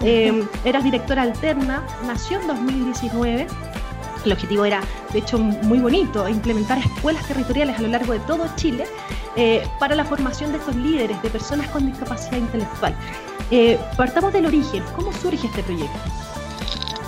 D. 0.00 0.08
Eh, 0.08 0.46
eras 0.64 0.84
directora 0.84 1.22
alterna, 1.22 1.84
nació 2.06 2.40
en 2.40 2.46
2019. 2.46 3.46
El 4.24 4.32
objetivo 4.32 4.64
era, 4.64 4.80
de 5.12 5.20
hecho, 5.20 5.38
muy 5.38 5.78
bonito, 5.78 6.28
implementar 6.28 6.78
escuelas 6.78 7.26
territoriales 7.26 7.78
a 7.78 7.82
lo 7.82 7.88
largo 7.88 8.12
de 8.12 8.20
todo 8.20 8.46
Chile 8.56 8.84
eh, 9.36 9.64
para 9.78 9.94
la 9.94 10.04
formación 10.04 10.52
de 10.52 10.58
estos 10.58 10.74
líderes, 10.74 11.20
de 11.22 11.30
personas 11.30 11.68
con 11.68 11.86
discapacidad 11.86 12.38
intelectual. 12.38 12.94
Eh, 13.50 13.78
partamos 13.96 14.32
del 14.32 14.46
origen, 14.46 14.82
¿cómo 14.94 15.12
surge 15.12 15.46
este 15.46 15.62
proyecto? 15.62 15.98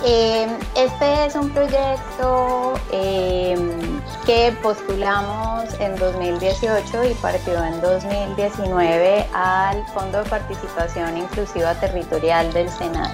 Eh, 0.03 0.47
este 0.75 1.25
es 1.25 1.35
un 1.35 1.51
proyecto 1.51 2.73
eh, 2.91 3.55
que 4.25 4.51
postulamos 4.63 5.79
en 5.79 5.95
2018 5.95 7.03
y 7.03 7.13
partió 7.15 7.63
en 7.63 7.79
2019 7.81 9.27
al 9.31 9.85
Fondo 9.93 10.23
de 10.23 10.29
Participación 10.29 11.17
Inclusiva 11.17 11.75
Territorial 11.75 12.51
del 12.51 12.67
Senado, 12.69 13.13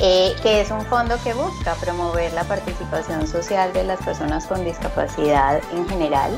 eh, 0.00 0.34
que 0.42 0.62
es 0.62 0.70
un 0.70 0.86
fondo 0.86 1.16
que 1.22 1.34
busca 1.34 1.74
promover 1.74 2.32
la 2.32 2.44
participación 2.44 3.26
social 3.26 3.70
de 3.74 3.84
las 3.84 4.00
personas 4.02 4.46
con 4.46 4.64
discapacidad 4.64 5.60
en 5.70 5.86
general 5.86 6.30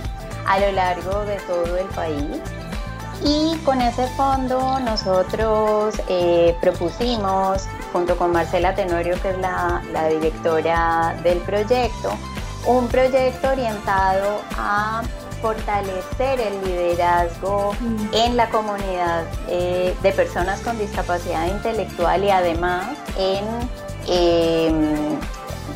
a 0.44 0.58
lo 0.58 0.72
largo 0.72 1.24
de 1.24 1.36
todo 1.36 1.76
el 1.76 1.86
país 1.88 2.40
y 3.24 3.56
con 3.64 3.80
ese 3.80 4.06
fondo 4.08 4.80
nosotros 4.80 5.94
eh, 6.08 6.56
propusimos, 6.60 7.64
junto 7.92 8.16
con 8.16 8.32
Marcela 8.32 8.74
Tenorio, 8.74 9.20
que 9.20 9.30
es 9.30 9.38
la, 9.38 9.82
directora 10.10 11.16
del 11.22 11.38
proyecto, 11.38 12.12
un 12.66 12.88
proyecto 12.88 13.48
orientado 13.48 14.40
a 14.56 15.02
fortalecer 15.40 16.40
el 16.40 16.64
liderazgo 16.64 17.74
mm. 17.80 18.14
en 18.14 18.36
la 18.36 18.48
comunidad 18.48 19.24
eh, 19.48 19.94
de 20.02 20.12
personas 20.12 20.60
con 20.60 20.78
discapacidad 20.78 21.46
intelectual 21.46 22.22
y 22.22 22.30
además 22.30 22.96
en, 23.18 23.44
em, 24.06 25.18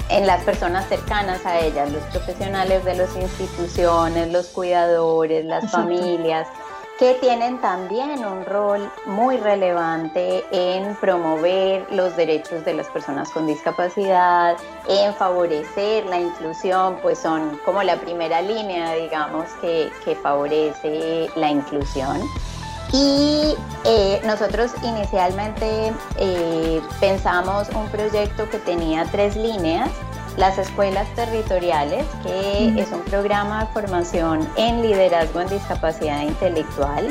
en 0.09 0.27
las 0.27 0.43
personas 0.45 0.89
cercanas 0.89 1.45
a 1.45 1.59
ellas, 1.59 1.91
los 1.91 2.03
profesionales 2.05 2.85
de 2.85 2.95
las 2.95 3.17
instituciones, 3.17 4.31
los 4.33 4.47
cuidadores, 4.49 5.45
las 5.45 5.71
familias 5.71 6.47
que 6.99 7.15
tienen 7.15 7.61
también 7.61 8.25
un 8.25 8.45
rol 8.45 8.91
muy 9.05 9.37
relevante 9.37 10.45
en 10.51 10.95
promover 10.97 11.87
los 11.93 12.17
derechos 12.17 12.65
de 12.65 12.75
las 12.75 12.87
personas 12.89 13.31
con 13.31 13.47
discapacidad, 13.47 14.57
en 14.89 15.15
favorecer 15.15 16.07
la 16.07 16.19
inclusión, 16.19 16.97
pues 17.03 17.19
son 17.19 17.59
como 17.65 17.83
la 17.83 17.97
primera 17.97 18.41
línea, 18.41 18.95
digamos, 18.95 19.45
que, 19.61 19.91
favorece 20.23 21.29
la 21.37 21.51
inclusión. 21.51 22.23
Y 22.93 23.55
eh, 23.85 24.21
nosotros 24.25 24.73
inicialmente 24.83 25.93
eh, 26.17 26.81
pensamos 27.01 27.69
un 27.71 27.87
proyecto 27.89 28.49
que 28.49 28.59
tenía 28.59 29.05
tres 29.11 29.37
líneas 29.37 29.91
las 30.37 30.59
escuelas 30.59 31.09
territoriales, 31.15 32.05
que 32.23 32.79
es 32.79 32.93
un 32.93 33.01
programa 33.03 33.65
de 33.65 33.73
formación 33.73 34.47
en 34.57 34.83
liderazgo 34.83 35.41
en 35.41 35.49
discapacidad 35.49 36.23
intelectual. 36.23 37.09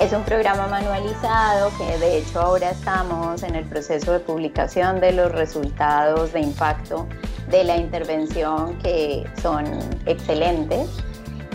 Es 0.00 0.12
un 0.12 0.22
programa 0.24 0.66
manualizado 0.66 1.70
que 1.78 1.98
de 1.98 2.18
hecho 2.18 2.40
ahora 2.40 2.70
estamos 2.70 3.44
en 3.44 3.54
el 3.54 3.64
proceso 3.64 4.12
de 4.12 4.20
publicación 4.20 5.00
de 5.00 5.12
los 5.12 5.30
resultados 5.30 6.32
de 6.32 6.40
impacto 6.40 7.06
de 7.48 7.62
la 7.62 7.76
intervención 7.76 8.76
que 8.78 9.24
son 9.40 9.64
excelentes. 10.06 10.88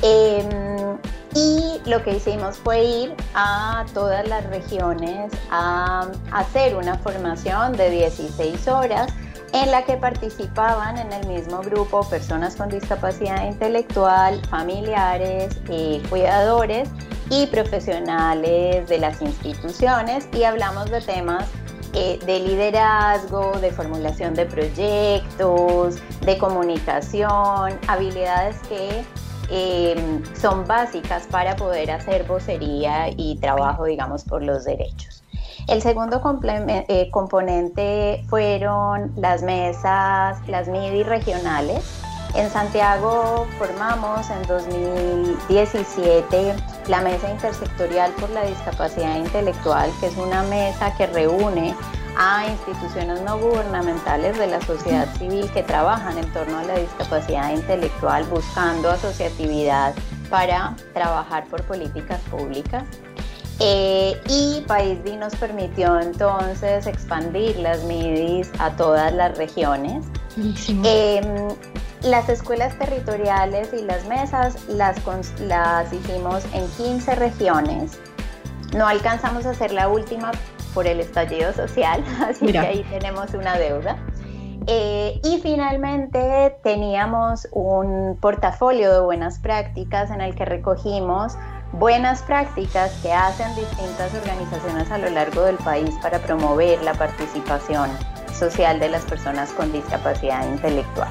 Em, 0.02 0.98
y 1.36 1.82
lo 1.86 2.02
que 2.04 2.16
hicimos 2.16 2.58
fue 2.58 2.84
ir 2.84 3.16
a 3.36 3.86
todas 3.94 4.26
las 4.28 4.46
regiones 4.46 5.32
a 5.52 6.08
hacer 6.32 6.76
una 6.76 6.98
formación 6.98 7.74
de 7.74 7.90
16 7.90 8.68
horas 8.70 9.12
en 9.54 9.72
la 9.72 9.84
que 9.84 9.98
participaban 9.98 10.98
en 10.98 11.12
el 11.12 11.28
mismo 11.28 11.60
grupo 11.62 12.08
personas 12.10 12.56
con 12.56 12.70
discapacidad 12.70 13.46
intelectual, 13.48 14.42
familiares, 14.48 15.60
eh, 15.70 16.02
cuidadores 16.10 16.90
y 17.30 17.48
profesionales 17.48 18.88
de 18.88 18.98
las 18.98 19.22
instituciones 19.22 20.28
y 20.34 20.44
hablamos 20.44 20.90
de 20.92 21.02
temas 21.02 21.48
eh, 21.94 22.20
de 22.26 22.40
liderazgo, 22.40 23.60
de 23.60 23.72
formulación 23.72 24.36
de 24.36 24.46
proyectos, 24.46 25.98
de 26.22 26.38
comunicación, 26.38 27.80
habilidades 27.88 28.58
que 28.70 29.04
eh, 29.50 30.22
son 30.40 30.66
básicas 30.66 31.26
para 31.28 31.56
poder 31.56 31.90
hacer 31.90 32.26
vocería 32.26 33.10
y 33.18 33.38
trabajo, 33.38 33.86
digamos, 33.86 34.24
por 34.24 34.44
los 34.44 34.66
derechos. 34.66 35.24
El 35.70 35.82
segundo 35.84 36.20
eh, 36.48 37.10
componente 37.12 38.26
fueron 38.28 39.14
las 39.16 39.44
mesas, 39.44 40.40
las 40.48 40.68
MIDI 40.68 41.04
regionales. 41.04 42.02
En 42.34 42.50
Santiago 42.50 43.46
formamos 43.60 44.28
en 44.32 44.42
2017 44.48 46.56
la 46.88 47.02
Mesa 47.02 47.30
Intersectorial 47.30 48.12
por 48.14 48.32
la 48.32 48.46
Discapacidad 48.46 49.18
Intelectual, 49.18 49.92
que 50.00 50.08
es 50.08 50.18
una 50.18 50.42
mesa 50.42 50.96
que 50.98 51.06
reúne 51.06 51.76
a 52.18 52.48
instituciones 52.48 53.22
no 53.22 53.38
gubernamentales 53.38 54.40
de 54.40 54.48
la 54.48 54.60
sociedad 54.62 55.08
civil 55.18 55.52
que 55.52 55.62
trabajan 55.62 56.18
en 56.18 56.34
torno 56.34 56.58
a 56.58 56.64
la 56.64 56.80
discapacidad 56.80 57.54
intelectual 57.54 58.24
buscando 58.26 58.90
asociatividad 58.90 59.94
para 60.32 60.76
trabajar 60.94 61.46
por 61.46 61.62
políticas 61.64 62.20
públicas. 62.32 62.86
Eh, 63.62 64.22
y 64.30 64.62
País 64.68 65.04
D 65.04 65.18
nos 65.18 65.36
permitió 65.36 66.00
entonces 66.00 66.88
expandir 66.88 67.58
las 67.60 67.84
MIDIs 67.84 68.52
a 68.60 68.72
todas 68.72 69.14
las 69.14 69.38
regiones. 69.38 70.06
Em, 70.38 71.50
las 72.04 72.30
escuelas 72.30 72.78
territoriales 72.80 73.74
y 73.74 73.82
las 73.82 74.06
mesas 74.06 74.56
las, 74.70 75.02
las 75.42 75.92
hicimos 75.92 76.46
en 76.54 76.66
15 76.78 77.16
regiones. 77.16 78.00
No 78.74 78.88
alcanzamos 78.88 79.46
a 79.46 79.50
hacer 79.50 79.74
la 79.74 79.90
última 79.90 80.32
por 80.74 80.88
el 80.88 81.02
estallido 81.02 81.52
social, 81.52 82.04
así 82.26 82.48
que 82.48 82.60
ahí 82.60 82.86
tenemos 82.90 83.34
una 83.34 83.58
deuda. 83.58 83.98
Eh, 84.68 85.20
y 85.24 85.40
finalmente 85.42 86.56
teníamos 86.64 87.48
un 87.52 88.18
portafolio 88.22 88.94
de 88.94 89.00
buenas 89.02 89.40
prácticas 89.40 90.12
en 90.12 90.22
el 90.22 90.36
que 90.36 90.46
recogimos 90.46 91.34
buenas 91.74 92.22
prácticas 92.24 92.92
que 93.02 93.12
hacen 93.14 93.56
distintas 93.56 94.14
organizaciones 94.14 94.92
a 94.92 94.98
lo 94.98 95.10
largo 95.10 95.44
del 95.44 95.58
país 95.58 95.92
para 96.02 96.20
promover 96.20 96.82
la 96.84 96.94
participación 96.94 97.90
social 98.34 98.80
de 98.80 98.90
las 98.90 99.04
personas 99.04 99.52
con 99.52 99.72
discapacidad 99.72 100.48
intelectual. 100.48 101.10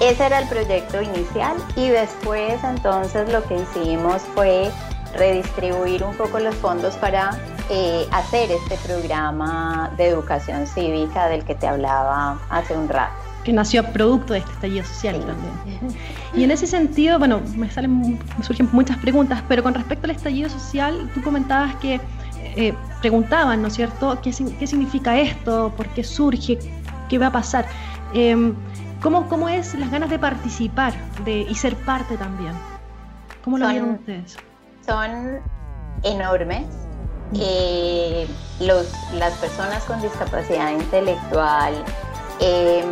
Ese 0.00 0.26
era 0.26 0.40
el 0.40 0.48
proyecto 0.48 1.00
inicial 1.00 1.56
y 1.76 1.88
después 1.88 2.62
entonces 2.64 3.30
lo 3.30 3.42
que 3.44 3.56
hicimos 3.56 4.22
fue 4.34 4.70
redistribuir 5.14 6.02
un 6.02 6.14
poco 6.16 6.38
los 6.40 6.54
fondos 6.56 6.96
para 6.96 7.38
eh, 7.70 8.06
hacer 8.10 8.50
este 8.50 8.76
programa 8.78 9.92
de 9.96 10.08
educación 10.08 10.66
cívica 10.66 11.28
del 11.28 11.44
que 11.44 11.54
te 11.54 11.68
hablaba 11.68 12.38
hace 12.50 12.76
un 12.76 12.88
rato 12.88 13.31
que 13.44 13.52
nació 13.52 13.84
producto 13.92 14.34
de 14.34 14.40
este 14.40 14.52
estallido 14.52 14.84
social 14.84 15.18
también. 15.20 15.98
Y 16.34 16.44
en 16.44 16.50
ese 16.50 16.66
sentido, 16.66 17.18
bueno, 17.18 17.40
me 17.56 17.70
salen, 17.70 18.18
me 18.38 18.44
surgen 18.44 18.68
muchas 18.72 18.98
preguntas, 18.98 19.42
pero 19.48 19.62
con 19.62 19.74
respecto 19.74 20.06
al 20.06 20.12
estallido 20.12 20.48
social, 20.48 21.10
tú 21.14 21.22
comentabas 21.22 21.74
que 21.76 22.00
eh, 22.56 22.74
preguntaban, 23.00 23.62
¿no 23.62 23.68
es 23.68 23.74
cierto?, 23.74 24.18
¿Qué, 24.22 24.30
¿Qué, 24.58 24.66
significa 24.66 25.18
esto? 25.18 25.72
¿Por 25.76 25.88
qué 25.88 26.04
surge? 26.04 26.58
¿Qué 27.08 27.18
va 27.18 27.28
a 27.28 27.32
pasar? 27.32 27.66
Eh, 28.14 28.52
¿cómo, 29.00 29.28
¿Cómo 29.28 29.48
es 29.48 29.74
las 29.74 29.90
ganas 29.90 30.10
de 30.10 30.18
participar 30.18 30.94
de, 31.24 31.40
y 31.40 31.54
ser 31.54 31.74
parte 31.76 32.16
también? 32.16 32.52
¿Cómo 33.44 33.58
lo 33.58 33.68
vieron 33.68 33.90
ustedes? 33.90 34.36
Son 34.86 35.40
enormes. 36.04 36.66
Eh, 37.34 38.26
los, 38.60 38.92
las 39.14 39.32
personas 39.38 39.82
con 39.84 40.00
discapacidad 40.02 40.70
intelectual, 40.70 41.72
eh, 42.40 42.84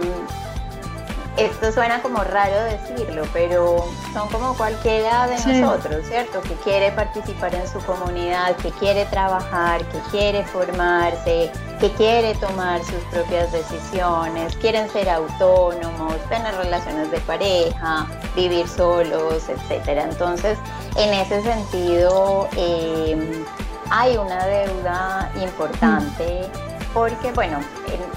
esto 1.37 1.73
suena 1.73 2.03
como 2.03 2.23
raro 2.25 2.65
decirlo, 2.65 3.23
pero 3.33 3.87
son 4.13 4.29
como 4.29 4.55
cualquiera 4.57 5.27
de 5.27 5.37
nosotros, 5.37 6.07
¿cierto? 6.07 6.41
Que 6.43 6.55
quiere 6.57 6.91
participar 6.93 7.55
en 7.55 7.67
su 7.69 7.79
comunidad, 7.81 8.57
que 8.57 8.71
quiere 8.73 9.05
trabajar, 9.07 9.85
que 9.87 9.99
quiere 10.11 10.45
formarse, 10.45 11.51
que 11.79 11.91
quiere 11.93 12.35
tomar 12.35 12.81
sus 12.85 13.03
propias 13.11 13.51
decisiones, 13.53 14.57
quieren 14.57 14.91
ser 14.91 15.09
autónomos, 15.09 16.15
tener 16.29 16.55
relaciones 16.57 17.11
de 17.11 17.21
pareja, 17.21 18.07
vivir 18.35 18.69
solos, 18.69 19.49
etc. 19.49 19.89
Entonces, 19.89 20.59
en 20.97 21.15
ese 21.15 21.43
sentido, 21.43 22.49
eh, 22.57 23.45
hay 23.91 24.17
una 24.17 24.45
deuda 24.47 25.31
importante 25.43 26.51
porque, 26.93 27.33
bueno, 27.33 27.61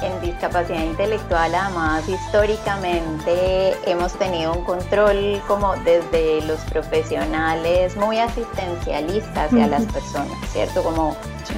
en, 0.01 0.21
discapacidad 0.21 0.83
intelectual 0.83 1.53
además 1.53 2.07
históricamente 2.07 3.75
hemos 3.85 4.13
tenido 4.13 4.53
un 4.53 4.63
control 4.63 5.41
como 5.47 5.75
desde 5.77 6.41
los 6.45 6.59
profesionales 6.61 7.95
muy 7.97 8.19
asistencialista 8.19 9.45
hacia 9.45 9.67
las 9.67 9.83
personas, 9.85 10.37
¿cierto? 10.51 10.81
Como 10.81 11.15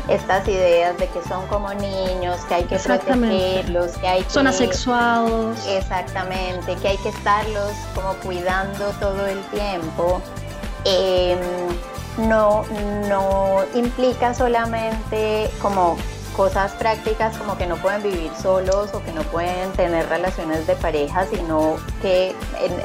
estas 0.10 0.48
ideas 0.48 0.98
de 0.98 1.08
que 1.08 1.22
son 1.24 1.46
como 1.48 1.74
niños, 1.74 2.40
que 2.48 2.56
hay 2.56 2.64
que 2.64 2.78
protegerlos, 2.78 3.92
que 3.98 4.08
hay 4.08 4.24
que... 4.24 4.30
Son 4.30 4.48
asexuados. 4.48 5.66
Exactamente, 5.68 6.76
que 6.76 6.88
hay 6.88 6.98
que 6.98 7.10
estarlos 7.10 7.72
como 7.94 8.14
cuidando 8.16 8.90
todo 9.00 9.26
el 9.28 9.42
tiempo. 9.46 10.22
Em, 10.86 11.40
no, 12.18 12.64
no 13.08 13.60
implica 13.74 14.34
solamente 14.34 15.50
como 15.62 15.98
cosas 16.36 16.74
prácticas 16.74 17.38
como 17.38 17.58
que 17.58 17.66
no 17.66 17.78
pueden 17.78 18.04
vivir 18.04 18.32
solos 18.42 18.94
o 18.94 19.04
que 19.04 19.12
no 19.12 19.22
pueden 19.24 19.72
tener 19.74 20.08
relaciones 20.10 20.68
de 20.68 20.76
pareja, 20.76 21.26
sino 21.26 21.78
que 22.02 22.36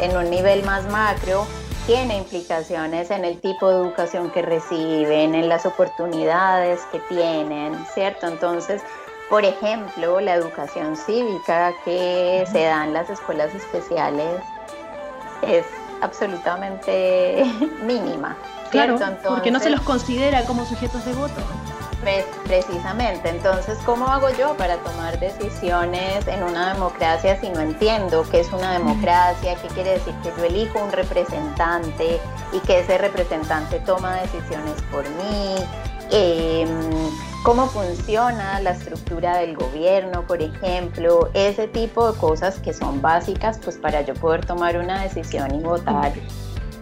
en, 0.00 0.16
un 0.16 0.30
nivel 0.30 0.64
más 0.64 0.86
macro 0.90 1.46
tiene 1.86 2.18
implicaciones 2.18 3.10
en 3.10 3.24
el 3.24 3.40
tipo 3.40 3.68
de 3.68 3.76
educación 3.76 4.30
que 4.30 4.42
reciben, 4.42 5.34
en 5.34 5.48
las 5.48 5.66
oportunidades 5.66 6.80
que 6.92 7.00
tienen, 7.08 7.74
¿cierto? 7.94 8.28
Entonces, 8.28 8.82
por 9.28 9.44
ejemplo, 9.44 10.20
la 10.20 10.34
educación 10.34 10.96
cívica 10.96 11.72
que 11.84 12.44
se 12.50 12.64
da 12.64 12.84
en 12.84 12.92
las 12.92 13.10
escuelas 13.10 13.52
especiales 13.54 14.40
es 15.42 15.64
absolutamente 16.00 17.44
mínima. 17.82 18.36
Claro, 18.70 18.96
porque 19.26 19.50
no 19.50 19.58
se 19.58 19.70
los 19.70 19.80
considera 19.80 20.44
como 20.44 20.64
sujetos 20.64 21.04
de 21.04 21.12
voto. 21.14 21.40
Precisamente, 22.44 23.28
entonces, 23.28 23.78
¿cómo 23.84 24.06
hago 24.06 24.30
yo 24.30 24.56
para 24.56 24.78
tomar 24.78 25.20
decisiones 25.20 26.26
en 26.26 26.42
una 26.42 26.72
democracia 26.72 27.38
si 27.38 27.50
no 27.50 27.60
entiendo 27.60 28.24
qué 28.30 28.40
es 28.40 28.50
una 28.52 28.72
democracia? 28.72 29.54
¿Qué 29.56 29.68
quiere 29.68 29.90
decir 29.92 30.14
que 30.22 30.32
yo 30.36 30.44
elijo 30.44 30.82
un 30.82 30.92
representante 30.92 32.18
y 32.52 32.58
que 32.60 32.80
ese 32.80 32.96
representante 32.96 33.80
toma 33.80 34.14
decisiones 34.14 34.80
por 34.90 35.04
mí? 35.10 35.56
Em, 36.10 36.68
cómo 37.44 37.66
funciona 37.66 38.60
la 38.60 38.70
estructura 38.70 39.36
del 39.36 39.54
gobierno, 39.54 40.26
por 40.26 40.42
ejemplo, 40.42 41.30
ese 41.34 41.68
tipo 41.68 42.10
de 42.10 42.18
cosas 42.18 42.58
que 42.58 42.72
son 42.72 43.00
básicas 43.02 43.60
pues 43.62 43.76
para 43.76 44.00
yo 44.00 44.14
poder 44.14 44.44
tomar 44.44 44.78
una 44.78 45.02
decisión 45.02 45.54
y 45.54 45.60
votar. 45.60 46.12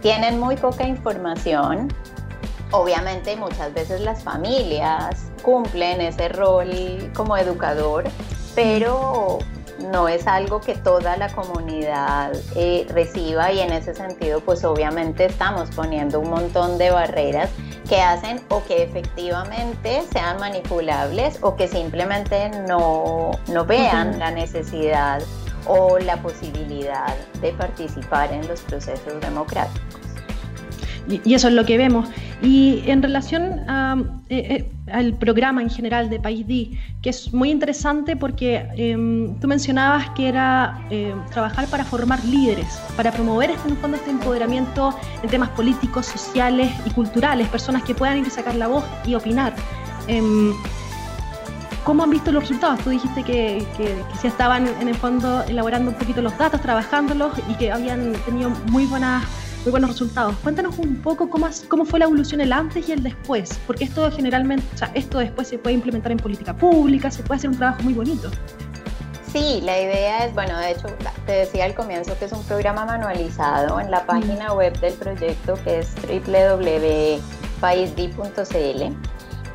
Tienen 0.01 0.39
muy 0.39 0.55
poca 0.55 0.87
información, 0.87 1.93
Obviamente 2.71 3.35
muchas 3.35 3.73
veces 3.73 4.01
las 4.01 4.23
familias 4.23 5.31
cumplen 5.41 6.01
ese 6.01 6.29
rol 6.29 6.69
como 7.15 7.35
educador, 7.35 8.03
pero 8.53 9.39
no 9.91 10.07
es 10.07 10.27
algo 10.27 10.59
que 10.59 10.75
toda 10.75 11.17
la 11.17 11.29
comunidad 11.29 12.31
eh, 12.55 12.85
reciba 12.89 13.51
y 13.51 13.61
en 13.61 13.71
ese 13.71 13.95
sentido 13.95 14.41
pues 14.41 14.63
obviamente 14.63 15.25
estamos 15.25 15.69
poniendo 15.71 16.19
un 16.19 16.29
montón 16.29 16.77
de 16.77 16.91
barreras 16.91 17.49
que 17.87 18.01
hacen 18.01 18.41
o 18.49 18.63
que 18.65 18.83
efectivamente 18.83 20.03
sean 20.11 20.37
manipulables 20.39 21.39
o 21.41 21.55
que 21.55 21.67
simplemente 21.67 22.51
no, 22.67 23.31
no 23.47 23.65
vean 23.65 24.19
la 24.19 24.31
necesidad 24.31 25.21
o 25.65 25.97
la 25.97 26.21
posibilidad 26.21 27.15
de 27.41 27.51
participar 27.53 28.31
en 28.31 28.47
los 28.47 28.61
procesos 28.61 29.19
democráticos 29.21 30.08
y, 31.07 31.33
eso 31.33 31.47
es 31.47 31.53
lo 31.53 31.65
que 31.65 31.77
vemos. 31.77 32.07
Y 32.41 32.83
en 32.85 33.01
relación 33.01 33.59
eh, 34.29 34.29
eh, 34.29 34.71
al 34.91 35.13
programa 35.13 35.61
en 35.61 35.69
general 35.69 36.09
de 36.09 36.19
País 36.19 36.47
D, 36.47 36.71
que 37.01 37.09
es 37.09 37.33
muy 37.33 37.49
interesante 37.51 38.15
porque 38.15 38.65
em, 38.75 39.35
tú 39.39 39.47
mencionabas 39.47 40.09
que 40.11 40.27
era 40.27 40.79
eh, 40.89 41.13
trabajar 41.31 41.67
para 41.67 41.83
formar 41.83 42.23
líderes, 42.25 42.79
para 42.95 43.11
promover 43.11 43.51
este, 43.51 43.69
en 43.69 43.77
fondo 43.77 43.97
este 43.97 44.11
empoderamiento 44.11 44.95
en 45.23 45.29
temas 45.29 45.49
políticos, 45.49 46.05
sociales 46.05 46.71
y 46.85 46.89
culturales, 46.91 47.47
personas 47.49 47.83
que 47.83 47.95
puedan 47.95 48.17
ir 48.17 48.27
a 48.27 48.29
sacar 48.29 48.55
la 48.55 48.67
voz 48.67 48.83
y 49.05 49.15
opinar. 49.15 49.53
Em, 50.07 50.53
¿Cómo 51.83 52.03
han 52.03 52.09
visto 52.11 52.31
los 52.31 52.43
resultados? 52.43 52.79
Tú 52.81 52.91
dijiste 52.91 53.23
que, 53.23 53.65
que, 53.75 53.85
que, 53.85 54.17
se 54.21 54.27
estaban 54.27 54.67
en 54.79 54.87
el 54.87 54.95
fondo 54.95 55.43
elaborando 55.43 55.91
un 55.91 55.97
poquito 55.97 56.21
los 56.21 56.37
datos, 56.37 56.61
trabajándolos 56.61 57.31
y 57.49 57.53
que 57.55 57.71
habían 57.71 58.13
tenido 58.25 58.51
muy 58.67 58.85
buenas 58.85 59.23
muy 59.69 59.71
buenos 59.71 59.91
resultados. 59.91 60.35
Cuéntanos 60.41 60.79
un 60.79 60.95
poco 60.95 61.29
cómo, 61.29 61.47
cómo 61.67 61.85
fue 61.85 61.99
la 61.99 62.05
evolución 62.05 62.41
el 62.41 62.51
antes 62.51 62.89
y 62.89 62.91
el 62.91 63.03
después, 63.03 63.51
porque 63.67 63.83
esto 63.83 64.09
generalmente, 64.11 64.65
o 64.73 64.77
sea, 64.77 64.89
esto 64.95 65.19
después 65.19 65.47
se 65.47 65.59
puede 65.59 65.75
implementar 65.75 66.11
en 66.11 66.17
política 66.17 66.55
pública, 66.55 67.11
se 67.11 67.21
puede 67.21 67.37
hacer 67.37 67.51
un 67.51 67.57
trabajo 67.57 67.83
muy 67.83 67.93
bonito. 67.93 68.31
Sí, 69.31 69.61
la 69.63 69.79
idea 69.79 70.25
es, 70.25 70.33
bueno, 70.33 70.57
de 70.57 70.71
hecho, 70.71 70.87
te 71.27 71.33
decía 71.33 71.65
al 71.65 71.75
comienzo 71.75 72.17
que 72.17 72.25
es 72.25 72.31
un 72.31 72.43
programa 72.45 72.83
manualizado 72.85 73.79
en 73.79 73.91
la 73.91 74.07
página 74.07 74.53
web 74.53 74.75
del 74.79 74.95
proyecto 74.95 75.53
que 75.63 75.77
es 75.79 75.93
www.paisd.cl 76.07 77.19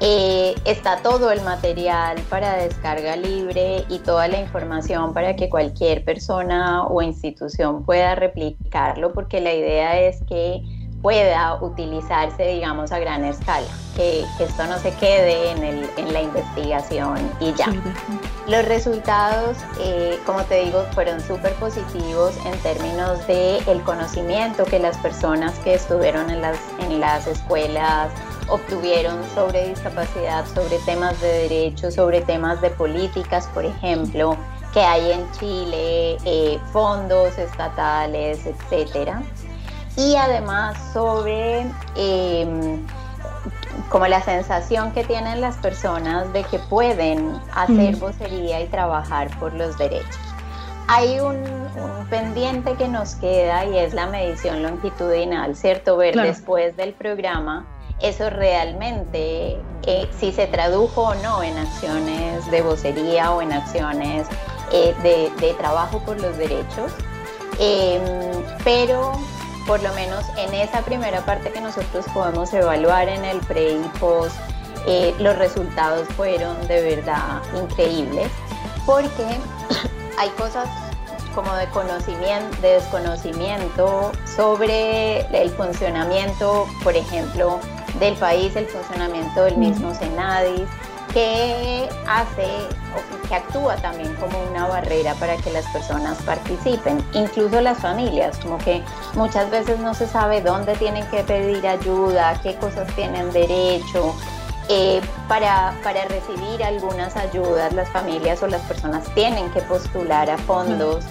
eh, 0.06 0.54
está 0.66 0.98
todo 0.98 1.30
el 1.30 1.40
material 1.40 2.20
para 2.28 2.56
descarga 2.56 3.16
libre 3.16 3.86
y 3.88 4.00
toda 4.00 4.28
la 4.28 4.38
información 4.38 5.14
para 5.14 5.34
que 5.34 5.48
cualquier 5.48 6.04
persona 6.04 6.84
o 6.84 7.00
institución 7.00 7.86
pueda 7.86 8.14
replicarlo, 8.14 9.14
porque 9.14 9.40
la 9.40 9.54
idea 9.54 9.98
es 9.98 10.22
que 10.28 10.62
pueda 11.00 11.62
utilizarse, 11.62 12.46
digamos, 12.48 12.92
a 12.92 12.98
gran 12.98 13.24
escala, 13.24 13.66
que, 13.96 14.26
esto 14.40 14.66
no 14.66 14.78
se 14.78 14.90
quede 14.96 15.52
en, 15.52 16.12
la 16.12 16.20
investigación 16.20 17.18
y 17.40 17.54
ya. 17.54 17.72
Los 18.46 18.66
resultados, 18.66 19.56
eh, 19.80 20.18
como 20.26 20.42
te 20.44 20.64
digo, 20.64 20.84
fueron 20.92 21.18
súper 21.22 21.54
positivos 21.54 22.34
en 22.44 22.58
términos 22.58 23.26
de 23.26 23.56
el 23.66 23.82
conocimiento 23.84 24.66
que 24.66 24.78
las 24.78 24.98
personas 24.98 25.58
que 25.60 25.74
estuvieron 25.74 26.28
en 26.28 26.42
las, 26.42 26.58
en 26.80 27.00
las 27.00 27.26
escuelas 27.26 28.10
obtuvieron 28.48 29.22
sobre 29.34 29.68
discapacidad, 29.68 30.44
sobre 30.54 30.78
temas 30.80 31.20
de 31.20 31.48
derechos, 31.48 31.94
sobre 31.94 32.20
temas 32.20 32.60
de 32.60 32.70
políticas, 32.70 33.48
por 33.54 33.64
ejemplo, 33.64 34.36
que 34.72 34.80
hay 34.80 35.12
en 35.12 35.30
Chile, 35.32 36.16
eh, 36.24 36.58
fondos 36.72 37.38
estatales, 37.38 38.44
etcétera. 38.46 39.22
Y 39.96 40.16
además 40.16 40.76
sobre 40.92 41.60
em, 41.96 42.84
como 43.88 44.06
la 44.06 44.20
sensación 44.22 44.92
que 44.92 45.04
tienen 45.04 45.40
las 45.40 45.56
personas 45.56 46.32
de 46.32 46.42
que 46.44 46.58
pueden 46.58 47.38
hacer 47.54 47.96
vocería 47.96 48.60
y 48.60 48.66
trabajar 48.66 49.28
por 49.38 49.54
los 49.54 49.78
derechos. 49.78 50.18
Hay 50.88 51.20
un, 51.20 51.42
pendiente 52.10 52.74
que 52.74 52.86
nos 52.86 53.14
queda 53.14 53.64
y 53.64 53.78
es 53.78 53.94
la 53.94 54.06
medición 54.06 54.62
longitudinal, 54.62 55.56
¿cierto? 55.56 55.96
Ver 55.96 56.14
después 56.14 56.76
del 56.76 56.92
programa 56.92 57.66
eso 58.00 58.30
realmente, 58.30 59.58
eh, 59.86 60.08
si 60.18 60.32
se 60.32 60.46
tradujo 60.46 61.02
o 61.02 61.14
no 61.16 61.42
en 61.42 61.56
acciones 61.58 62.50
de 62.50 62.62
vocería 62.62 63.32
o 63.32 63.42
en 63.42 63.52
acciones 63.52 64.26
eh, 64.72 64.94
de, 65.02 65.54
trabajo 65.54 66.00
por 66.00 66.20
los 66.20 66.36
derechos. 66.36 66.92
Em, 67.58 68.02
pero 68.64 69.12
por 69.66 69.82
lo 69.82 69.92
menos 69.94 70.24
en 70.36 70.52
esa 70.54 70.82
primera 70.82 71.24
parte 71.24 71.50
que 71.50 71.60
nosotros 71.60 72.04
podemos 72.12 72.52
evaluar 72.52 73.08
en 73.08 73.24
el 73.24 73.38
pre 73.40 73.72
y 73.74 73.80
eh, 74.86 75.14
los 75.18 75.38
resultados 75.38 76.06
fueron 76.08 76.66
de 76.66 76.96
verdad 76.96 77.40
increíbles 77.58 78.28
porque 78.84 79.24
hay 80.18 80.28
cosas 80.30 80.68
como 81.34 81.52
de 81.54 81.66
conocimiento, 81.68 82.60
de 82.60 82.74
desconocimiento 82.74 84.12
sobre 84.36 85.20
el 85.42 85.50
funcionamiento, 85.50 86.66
por 86.82 86.96
ejemplo, 86.96 87.58
del 87.98 88.14
país, 88.16 88.54
el 88.56 88.66
funcionamiento 88.66 89.44
del 89.44 89.56
mismo 89.56 89.94
Senadis, 89.94 90.68
que 91.12 91.88
hace 92.08 92.46
o 92.94 93.28
que 93.28 93.34
actúa 93.34 93.76
también 93.76 94.12
como 94.16 94.36
una 94.50 94.66
barrera 94.66 95.14
para 95.14 95.36
que 95.36 95.52
las 95.52 95.64
personas 95.66 96.18
participen, 96.22 97.04
incluso 97.12 97.60
las 97.60 97.78
familias, 97.78 98.36
como 98.38 98.58
que 98.58 98.82
muchas 99.14 99.48
veces 99.50 99.78
no 99.78 99.94
se 99.94 100.08
sabe 100.08 100.40
dónde 100.40 100.74
tienen 100.74 101.06
que 101.06 101.22
pedir 101.22 101.66
ayuda, 101.66 102.38
qué 102.42 102.56
cosas 102.56 102.86
tienen 102.96 103.32
derecho. 103.32 104.14
Eh, 104.70 105.00
para, 105.28 105.74
para 105.84 106.06
recibir 106.06 106.64
algunas 106.64 107.14
ayudas, 107.16 107.72
las 107.74 107.88
familias 107.90 108.42
o 108.42 108.46
las 108.46 108.62
personas 108.62 109.04
tienen 109.14 109.50
que 109.50 109.60
postular 109.60 110.30
a 110.30 110.38
fondos 110.38 111.04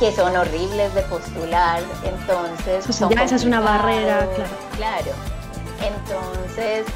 que 0.00 0.10
son 0.12 0.34
horribles 0.36 0.94
de 0.94 1.02
postular, 1.02 1.80
entonces... 2.04 2.98
ya 3.10 3.22
esa 3.22 3.36
es 3.36 3.44
una 3.44 3.60
barrera, 3.60 4.26
claro. 4.34 4.50
Claro, 4.76 5.35
entonces 5.80 6.86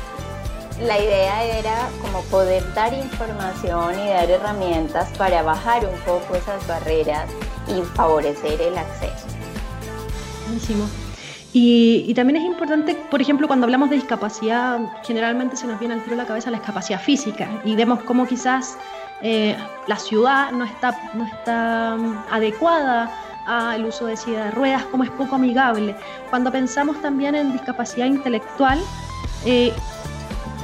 la 0.81 0.99
idea 0.99 1.45
era 1.45 1.89
como 2.01 2.23
poder 2.25 2.63
dar 2.75 2.93
información 2.95 3.99
y 3.99 4.09
dar 4.09 4.31
herramientas 4.31 5.09
para 5.19 5.43
bajar 5.43 5.85
un 5.85 5.99
poco 6.01 6.35
esas 6.37 6.67
barreras 6.67 7.29
y 7.69 7.83
favorecer 7.95 8.61
el 8.61 8.79
acceso. 8.79 9.27
Buenísimo. 10.47 10.89
Y, 11.53 12.15
también 12.15 12.37
es 12.37 12.45
importante, 12.45 12.95
por 13.11 13.21
ejemplo, 13.21 13.49
cuando 13.49 13.67
hablamos 13.67 13.91
de 13.91 13.97
discapacidad, 13.97 14.79
generalmente 15.03 15.57
se 15.57 15.67
nos 15.67 15.81
viene 15.81 15.95
al 15.95 16.05
tiro 16.05 16.15
la 16.15 16.25
cabeza 16.25 16.51
la 16.51 16.59
discapacidad 16.59 17.01
física 17.01 17.49
y 17.65 17.75
vemos 17.75 18.03
cómo 18.05 18.27
quizás 18.27 18.79
eh, 19.21 19.57
la 19.89 19.97
ciudad 19.97 20.53
no 20.53 20.65
está, 20.65 20.97
no 21.13 21.27
está 21.27 21.97
mm, 21.99 22.25
adecuada 22.31 23.11
al 23.51 23.85
uso 23.85 24.07
de 24.07 24.17
silla 24.17 24.45
de 24.45 24.51
ruedas, 24.53 24.85
como 24.85 25.03
es 25.05 25.11
poco 25.11 25.35
amigable. 25.35 25.97
Cuando 26.31 26.53
pensamos 26.53 27.01
también 27.03 27.35
en 27.35 27.53
discapacidad 27.53 28.07
intelectual, 28.07 28.81
eh, 29.45 29.73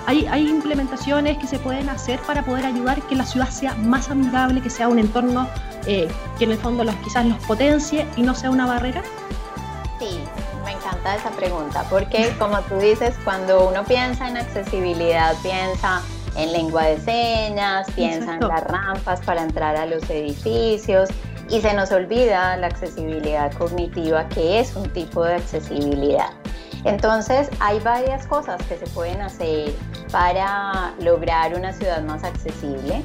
hay, 0.07 0.25
hay, 0.27 0.49
implementaciones 0.49 1.37
que 1.39 1.49
se 1.49 1.59
pueden 1.59 1.89
hacer 1.89 2.21
para 2.21 2.45
poder 2.45 2.65
ayudar 2.65 3.03
que 3.03 3.17
la 3.17 3.27
ciudad 3.27 3.49
sea 3.49 3.75
más 3.75 4.09
amigable, 4.09 4.61
que 4.61 4.71
sea 4.71 4.87
un 4.87 5.01
entorno 5.01 5.49
eh, 5.87 6.09
que 6.39 6.45
en 6.45 6.53
el 6.53 6.59
fondo 6.59 6.85
los, 6.85 6.95
quizás 6.97 7.27
los 7.27 7.39
potencie 7.45 8.07
y 8.17 8.23
no 8.23 8.35
sea 8.35 8.51
una 8.51 8.67
barrera? 8.67 9.03
Sí, 9.99 10.21
me 10.65 10.73
encanta 10.73 11.17
esa 11.17 11.31
pregunta, 11.31 11.85
porque 11.91 12.33
como 12.39 12.61
tú 12.63 12.77
dices, 12.79 13.15
cuando 13.25 13.69
uno 13.69 13.85
piensa 13.85 14.29
en 14.29 14.37
accesibilidad, 14.37 15.35
piensa 15.43 16.03
en 16.37 16.53
lengua 16.53 16.85
de 16.85 17.01
señas, 17.01 17.89
piensa 17.93 18.35
en 18.35 18.41
las 18.41 18.65
rampas 18.65 19.21
para 19.21 19.43
entrar 19.43 19.77
a 19.77 19.87
los 19.87 20.09
edificios, 20.11 21.09
y 21.49 21.61
se 21.61 21.75
nos 21.75 21.93
olvida 21.93 22.57
la 22.57 22.67
accesibilidad 22.67 23.53
cognitiva, 23.53 24.29
que 24.29 24.61
es 24.61 24.75
un 24.75 24.89
tipo 24.93 25.25
de 25.25 25.35
accesibilidad. 25.35 26.31
Entonces, 26.85 27.49
hay 27.61 27.81
varias 27.81 28.27
cosas 28.27 28.63
que 28.65 28.77
se 28.77 28.87
pueden 28.89 29.21
hacer 29.21 29.73
para 30.13 30.95
lograr 31.01 31.55
una 31.55 31.73
ciudad 31.73 32.03
más 32.03 32.23
accesible 32.25 33.03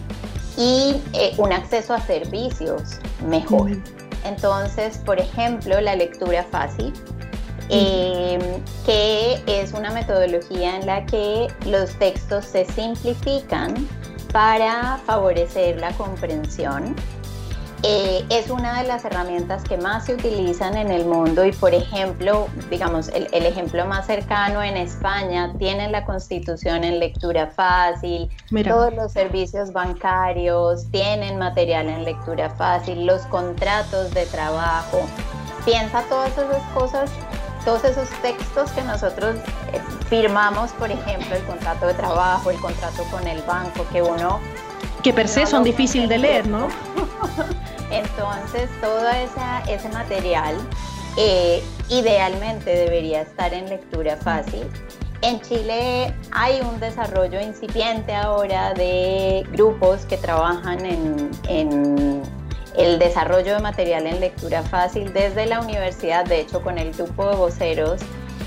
y 0.57 1.01
eh, 1.13 1.33
un 1.37 1.51
acceso 1.51 1.93
a 1.93 1.99
servicios 1.99 2.99
mejor. 3.27 3.71
Entonces, 4.23 4.97
por 4.99 5.19
ejemplo, 5.19 5.81
la 5.81 5.95
lectura 5.95 6.43
fácil, 6.43 6.93
em, 7.69 8.41
que 8.85 9.41
es 9.47 9.73
una 9.73 9.91
metodología 9.91 10.75
en 10.75 10.85
la 10.85 11.05
que 11.05 11.47
los 11.65 11.97
textos 11.97 12.45
se 12.45 12.65
simplifican 12.65 13.87
para 14.31 14.99
favorecer 15.05 15.79
la 15.79 15.91
comprensión 15.93 16.95
eh, 17.83 18.23
es 18.29 18.49
una 18.49 18.81
de 18.81 18.87
las 18.87 19.05
herramientas 19.05 19.63
que 19.63 19.75
más 19.75 20.05
se 20.05 20.13
utilizan 20.13 20.77
en 20.77 20.91
el 20.91 21.05
mundo 21.05 21.45
y 21.45 21.51
por 21.51 21.73
ejemplo, 21.73 22.47
digamos, 22.69 23.09
el, 23.09 23.27
ejemplo 23.33 23.85
más 23.85 24.05
cercano 24.05 24.61
en 24.61 24.77
España 24.77 25.51
tienen 25.57 25.91
la 25.91 26.05
constitución 26.05 26.83
en 26.83 26.99
lectura 26.99 27.47
fácil, 27.47 28.29
todos 28.63 28.93
los 28.93 29.11
servicios 29.11 29.73
bancarios 29.73 30.89
tienen 30.91 31.39
material 31.39 31.89
en 31.89 32.05
lectura 32.05 32.51
fácil, 32.51 33.05
los 33.05 33.23
contratos 33.23 34.13
de 34.13 34.27
trabajo, 34.27 35.01
piensa 35.65 36.03
todas 36.03 36.31
esas 36.37 36.61
cosas 36.73 37.11
todos 37.65 37.83
esos 37.83 38.09
textos 38.21 38.71
que 38.71 38.81
nosotros 38.81 39.35
eh, 39.71 39.79
firmamos, 40.09 40.71
por 40.71 40.89
ejemplo, 40.91 41.35
el 41.35 41.43
contrato 41.43 41.87
de 41.87 41.93
trabajo, 41.93 42.49
el 42.49 42.59
contrato 42.59 43.03
con 43.11 43.27
el 43.27 43.41
banco, 43.43 43.85
que 43.91 44.01
uno... 44.01 44.39
Que 45.03 45.13
per 45.13 45.27
se 45.27 45.45
son 45.45 45.63
difíciles 45.63 46.09
de 46.09 46.17
leer, 46.17 46.47
¿no? 46.47 46.67
Entonces, 47.91 48.69
todo 48.79 49.09
ese 49.67 49.89
material 49.89 50.55
eh, 51.17 51.63
idealmente 51.89 52.69
debería 52.69 53.21
estar 53.21 53.53
en 53.53 53.67
lectura 53.67 54.15
fácil. 54.17 54.65
En 55.21 55.39
Chile 55.41 56.13
hay 56.31 56.61
un 56.61 56.79
desarrollo 56.79 57.39
incipiente 57.39 58.15
ahora 58.15 58.73
de 58.73 59.45
grupos 59.51 60.05
que 60.05 60.17
trabajan 60.17 60.83
en, 60.85 62.23
el 62.75 62.97
desarrollo 62.97 63.53
de 63.53 63.59
material 63.59 64.07
en 64.07 64.19
lectura 64.19 64.63
fácil 64.63 65.13
desde 65.13 65.45
la 65.45 65.59
universidad, 65.59 66.25
de 66.25 66.39
hecho 66.39 66.63
con 66.63 66.79
el 66.79 66.93
grupo 66.93 67.29
de 67.29 67.35
voceros 67.35 68.01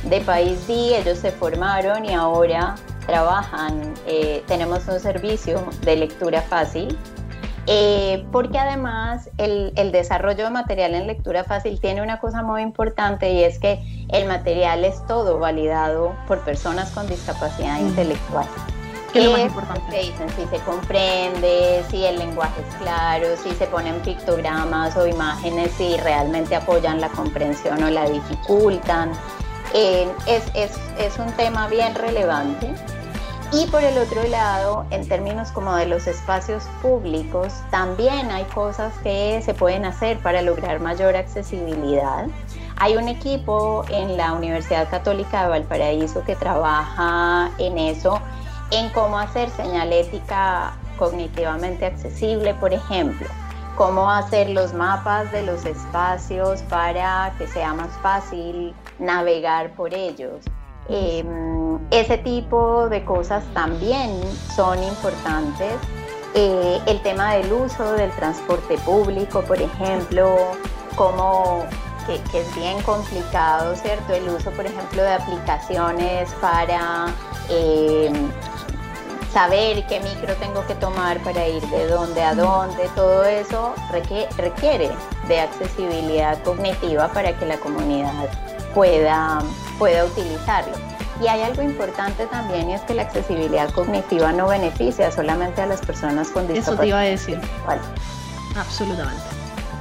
de 0.04 0.20
País 0.22 0.66
D, 0.66 0.98
ellos 0.98 1.18
se 1.18 1.30
formaron 1.30 2.04
y 2.06 2.14
ahora 2.14 2.74
trabajan, 3.06 3.94
eh, 4.06 4.42
tenemos 4.46 4.86
un 4.88 5.00
servicio 5.00 5.64
de 5.82 5.96
lectura 5.96 6.42
fácil 6.42 6.96
eh, 7.66 8.26
porque 8.30 8.58
además 8.58 9.30
el, 9.38 9.72
desarrollo 9.90 10.44
de 10.44 10.50
material 10.50 10.94
en 10.94 11.06
lectura 11.06 11.44
fácil 11.44 11.80
tiene 11.80 12.02
una 12.02 12.20
cosa 12.20 12.42
muy 12.42 12.60
importante 12.60 13.32
y 13.32 13.42
es 13.42 13.58
que 13.58 13.80
el 14.10 14.26
material 14.26 14.84
es 14.84 15.04
todo 15.06 15.38
validado 15.38 16.14
por 16.26 16.40
personas 16.40 16.90
con 16.90 17.06
discapacidad 17.06 17.80
intelectual. 17.80 18.46
¿Qué 19.12 19.20
es 19.20 19.24
lo 19.26 19.32
más 19.32 19.40
importante? 19.42 19.96
dicen 19.96 20.28
si 20.30 20.44
se 20.46 20.62
comprende, 20.64 21.84
si 21.88 22.04
el 22.04 22.18
lenguaje 22.18 22.60
es 22.68 22.74
claro, 22.82 23.28
si 23.42 23.52
se 23.52 23.66
ponen 23.66 24.00
pictogramas 24.00 24.96
o 24.96 25.06
imágenes, 25.06 25.70
si 25.72 25.96
realmente 25.98 26.56
apoyan 26.56 27.00
la 27.00 27.08
comprensión 27.10 27.82
o 27.82 27.90
la 27.90 28.10
dificultan. 28.10 29.12
Eh, 29.72 30.08
es, 30.26 30.44
es, 30.54 30.72
es 30.98 31.18
un 31.18 31.32
tema 31.32 31.68
bien 31.68 31.94
relevante. 31.94 32.74
Y 33.56 33.66
por 33.68 33.84
el 33.84 33.96
otro 33.98 34.24
lado, 34.24 34.84
en 34.90 35.06
términos 35.06 35.52
como 35.52 35.76
de 35.76 35.86
los 35.86 36.08
espacios 36.08 36.64
públicos, 36.82 37.52
también 37.70 38.32
hay 38.32 38.42
cosas 38.46 38.92
que 39.04 39.40
se 39.44 39.54
pueden 39.54 39.84
hacer 39.84 40.18
para 40.18 40.42
lograr 40.42 40.80
mayor 40.80 41.14
accesibilidad. 41.14 42.26
Hay 42.78 42.96
un 42.96 43.06
equipo 43.06 43.84
en 43.90 44.16
la 44.16 44.32
Universidad 44.32 44.90
Católica 44.90 45.44
de 45.44 45.50
Valparaíso 45.50 46.24
que 46.24 46.34
trabaja 46.34 47.52
en 47.58 47.78
eso, 47.78 48.20
en 48.72 48.88
cómo 48.88 49.20
hacer 49.20 49.48
señalética 49.50 50.72
cognitivamente 50.98 51.86
accesible, 51.86 52.54
por 52.54 52.74
ejemplo, 52.74 53.28
cómo 53.76 54.10
hacer 54.10 54.50
los 54.50 54.74
mapas 54.74 55.30
de 55.30 55.42
los 55.42 55.64
espacios 55.64 56.60
para 56.62 57.32
que 57.38 57.46
sea 57.46 57.72
más 57.72 57.90
fácil 58.02 58.74
navegar 58.98 59.76
por 59.76 59.94
ellos 59.94 60.44
Em, 60.88 61.78
ese 61.90 62.18
tipo 62.18 62.88
de 62.88 63.04
cosas 63.04 63.44
también 63.54 64.20
son 64.54 64.82
importantes. 64.82 65.74
Eh, 66.34 66.80
el 66.86 67.00
tema 67.02 67.34
del 67.34 67.52
uso 67.52 67.92
del 67.92 68.10
transporte 68.12 68.76
público, 68.78 69.42
por 69.42 69.60
ejemplo, 69.60 70.36
como 70.96 71.64
que, 72.06 72.38
es 72.38 72.54
bien 72.56 72.80
complicado, 72.82 73.74
¿cierto? 73.76 74.12
El 74.12 74.28
uso, 74.28 74.50
por 74.50 74.66
ejemplo, 74.66 75.02
de 75.02 75.12
aplicaciones 75.12 76.30
para 76.40 77.06
em, 77.48 78.30
saber 79.32 79.86
qué 79.86 80.00
micro 80.00 80.34
tengo 80.36 80.66
que 80.66 80.74
tomar 80.74 81.18
para 81.20 81.48
ir 81.48 81.62
de 81.68 81.86
dónde 81.86 82.22
a 82.22 82.34
dónde, 82.34 82.88
todo 82.94 83.24
eso 83.24 83.74
requiere 83.90 84.90
de 85.28 85.40
accesibilidad 85.40 86.40
cognitiva 86.42 87.08
para 87.08 87.36
que 87.38 87.46
la 87.46 87.56
comunidad 87.58 88.28
pueda, 88.74 89.40
pueda 89.78 90.04
utilizarlo. 90.04 90.74
y 91.22 91.28
hay 91.28 91.42
algo 91.42 91.62
importante 91.62 92.26
también 92.26 92.70
y 92.70 92.74
es 92.74 92.80
que 92.82 92.94
la 92.94 93.02
accesibilidad 93.02 93.70
cognitiva 93.70 94.32
no 94.32 94.48
beneficia 94.48 95.12
solamente 95.12 95.62
a 95.62 95.66
las 95.66 95.80
personas 95.80 96.28
con 96.28 96.48
discapacidad. 96.48 96.72
Eso 96.72 96.80
te 96.80 96.88
iba 96.88 96.98
a 96.98 97.02
decir. 97.02 97.40
Absolutamente. 98.56 99.22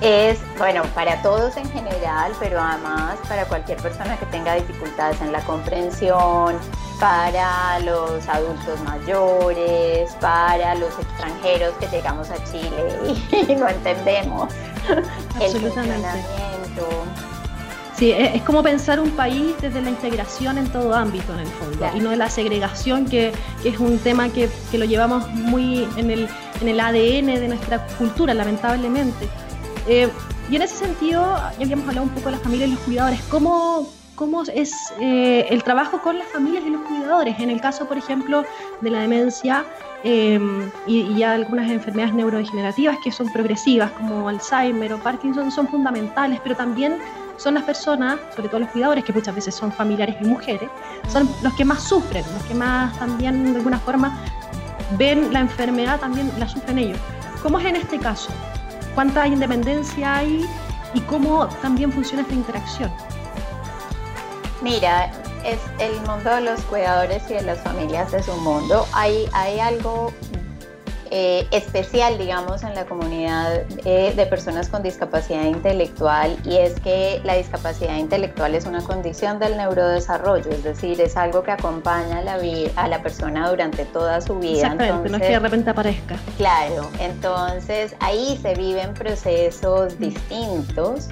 Es, 0.01 0.39
bueno, 0.57 0.83
para 0.95 1.21
todos 1.21 1.55
en 1.55 1.69
general, 1.71 2.33
pero 2.39 2.59
además 2.59 3.17
para 3.29 3.45
cualquier 3.45 3.77
persona 3.77 4.17
que 4.17 4.25
tenga 4.25 4.55
dificultades 4.55 5.21
en 5.21 5.31
la 5.31 5.39
comprensión, 5.45 6.57
para 6.99 7.79
los 7.79 8.27
adultos 8.27 8.81
mayores, 8.83 10.11
para 10.19 10.75
los 10.75 10.91
extranjeros 10.99 11.73
que 11.79 11.87
llegamos 11.87 12.29
a 12.31 12.43
Chile 12.43 13.15
y, 13.49 13.55
no 13.55 13.69
entendemos 13.69 14.53
el 15.39 15.51
funcionamiento. 15.61 16.87
Sí, 17.97 18.11
es, 18.11 18.41
como 18.41 18.63
pensar 18.63 18.99
un 18.99 19.11
país 19.11 19.53
desde 19.61 19.81
la 19.81 19.91
integración 19.91 20.57
en 20.57 20.67
todo 20.71 20.93
ámbito, 20.95 21.31
en 21.33 21.41
el 21.41 21.47
fondo, 21.47 21.85
y 21.95 21.99
no 21.99 22.09
de 22.09 22.17
la 22.17 22.29
segregación, 22.29 23.05
que, 23.05 23.31
es 23.63 23.79
un 23.79 23.99
tema 23.99 24.29
que, 24.29 24.49
lo 24.73 24.85
llevamos 24.85 25.27
muy 25.29 25.87
en 25.97 26.09
el, 26.09 26.27
en 26.59 26.67
el 26.67 26.79
ADN 26.79 27.39
de 27.39 27.47
nuestra 27.47 27.85
cultura, 27.97 28.33
lamentablemente. 28.33 29.29
Eh, 29.87 30.09
y 30.49 30.55
en 30.55 30.61
ese 30.63 30.75
sentido, 30.75 31.21
ya 31.59 31.65
habíamos 31.65 31.87
hablado 31.87 32.07
un 32.07 32.13
poco 32.13 32.25
de 32.25 32.31
las 32.31 32.41
familias 32.41 32.69
y 32.69 32.73
los 32.73 32.81
cuidadores, 32.81 33.21
¿cómo, 33.29 33.87
cómo 34.15 34.41
es 34.43 34.73
eh, 34.99 35.45
el 35.49 35.63
trabajo 35.63 36.01
con 36.01 36.17
las 36.17 36.27
familias 36.29 36.63
y 36.65 36.71
los 36.71 36.81
cuidadores? 36.81 37.39
En 37.39 37.51
el 37.51 37.61
caso, 37.61 37.87
por 37.87 37.97
ejemplo, 37.97 38.43
de 38.81 38.89
la 38.89 39.01
demencia 39.01 39.65
em, 40.03 40.69
y, 40.87 41.01
y, 41.01 41.17
ya 41.17 41.33
algunas 41.33 41.69
enfermedades 41.69 42.15
neurodegenerativas 42.15 42.97
que 43.03 43.11
son 43.11 43.31
progresivas, 43.31 43.91
como 43.91 44.27
Alzheimer 44.27 44.93
o 44.93 44.97
Parkinson, 44.97 45.51
son 45.51 45.67
fundamentales, 45.67 46.39
pero 46.43 46.55
también 46.55 46.97
son 47.43 47.55
las 47.55 47.63
personas, 47.63 48.19
sobre 48.35 48.47
todo 48.47 48.61
los 48.61 48.69
cuidadores, 48.69 49.03
que 49.03 49.11
muchas 49.11 49.35
veces 49.35 49.53
son 49.53 49.71
familiares 49.71 50.15
y 50.21 50.25
mujeres, 50.25 50.69
son 51.11 51.29
los 51.41 51.53
que 51.55 51.65
más 51.65 51.83
sufren, 51.83 52.23
los 52.33 52.43
que 52.43 52.55
más 52.55 52.97
también 52.97 53.51
de 53.51 53.57
alguna 53.57 53.79
forma 53.79 54.17
ven 54.97 55.33
la 55.33 55.41
enfermedad, 55.41 55.99
también 55.99 56.31
la 56.39 56.47
sufren 56.47 56.79
ellos. 56.79 56.97
¿Cómo 57.41 57.59
es 57.59 57.65
en 57.65 57.75
este 57.75 57.99
caso? 57.99 58.29
¿Cuánta 58.95 59.27
independencia 59.27 60.15
hay 60.15 60.45
y 60.93 61.01
cómo 61.01 61.47
también 61.61 61.91
funciona 61.91 62.21
esta 62.21 62.33
interacción? 62.33 62.91
Mira, 64.61 65.11
es 65.43 65.59
el 65.79 65.93
mundo 66.07 66.29
de 66.29 66.41
los 66.41 66.61
cuidadores 66.61 67.23
y 67.29 67.33
de 67.33 67.41
las 67.41 67.59
familias 67.59 68.13
es 68.13 68.29
un 68.29 68.41
mundo. 68.41 68.87
Hay, 68.93 69.27
hay 69.33 69.59
algo 69.59 70.13
eh, 71.15 71.47
especial, 71.51 72.17
digamos, 72.17 72.63
en 72.63 72.73
la 72.73 72.85
comunidad 72.85 73.65
eh, 73.85 74.13
de 74.15 74.25
personas 74.25 74.67
con 74.67 74.81
discapacidad 74.81 75.43
intelectual 75.43 76.35
y 76.43 76.55
es 76.55 76.79
que 76.79 77.21
la 77.23 77.35
discapacidad 77.35 77.97
intelectual 77.97 78.55
es 78.55 78.65
una 78.65 78.81
condición 78.81 79.37
del 79.37 79.55
neurodesarrollo, 79.55 80.49
es 80.49 80.63
decir, 80.63 80.99
es 80.99 81.15
algo 81.15 81.43
que 81.43 81.51
acompaña 81.51 82.17
a 82.17 82.21
la, 82.23 82.39
a 82.75 82.87
la 82.87 83.03
persona 83.03 83.47
durante 83.47 83.85
toda 83.85 84.21
su 84.21 84.39
vida. 84.39 84.61
Exactamente, 84.61 85.09
no 85.09 85.17
es 85.17 85.21
que 85.21 85.33
de 85.33 85.39
repente 85.39 85.69
aparezca. 85.69 86.15
Claro, 86.37 86.89
entonces 86.99 87.95
ahí 87.99 88.39
se 88.41 88.55
viven 88.55 88.95
procesos 88.95 89.99
distintos. 89.99 91.09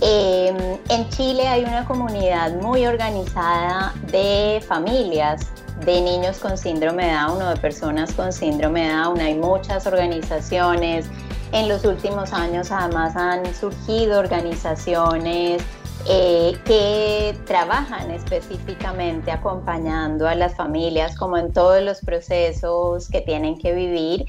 Em, 0.00 0.56
en 0.88 1.08
Chile 1.08 1.48
hay 1.48 1.64
una 1.64 1.84
comunidad 1.84 2.52
muy 2.60 2.86
organizada 2.86 3.92
de 4.12 4.62
familias 4.68 5.48
de 5.84 6.00
niños 6.00 6.38
con 6.38 6.56
síndrome 6.56 7.06
de 7.06 7.12
Down 7.12 7.42
o 7.42 7.50
de 7.50 7.56
personas 7.56 8.12
con 8.12 8.32
síndrome 8.32 8.86
de 8.86 8.94
Down. 8.94 9.20
Hay 9.20 9.34
muchas 9.34 9.86
organizaciones. 9.86 11.06
En 11.52 11.68
los 11.68 11.84
últimos 11.84 12.32
años 12.32 12.70
además 12.70 13.16
han 13.16 13.52
surgido 13.54 14.18
organizaciones 14.18 15.62
eh, 16.08 16.58
que 16.64 17.38
trabajan 17.46 18.10
específicamente 18.10 19.30
acompañando 19.30 20.26
a 20.26 20.34
las 20.34 20.56
familias 20.56 21.16
como 21.16 21.36
en 21.36 21.52
todos 21.52 21.82
los 21.82 22.00
procesos 22.00 23.08
que 23.08 23.20
tienen 23.20 23.58
que 23.58 23.72
vivir, 23.72 24.26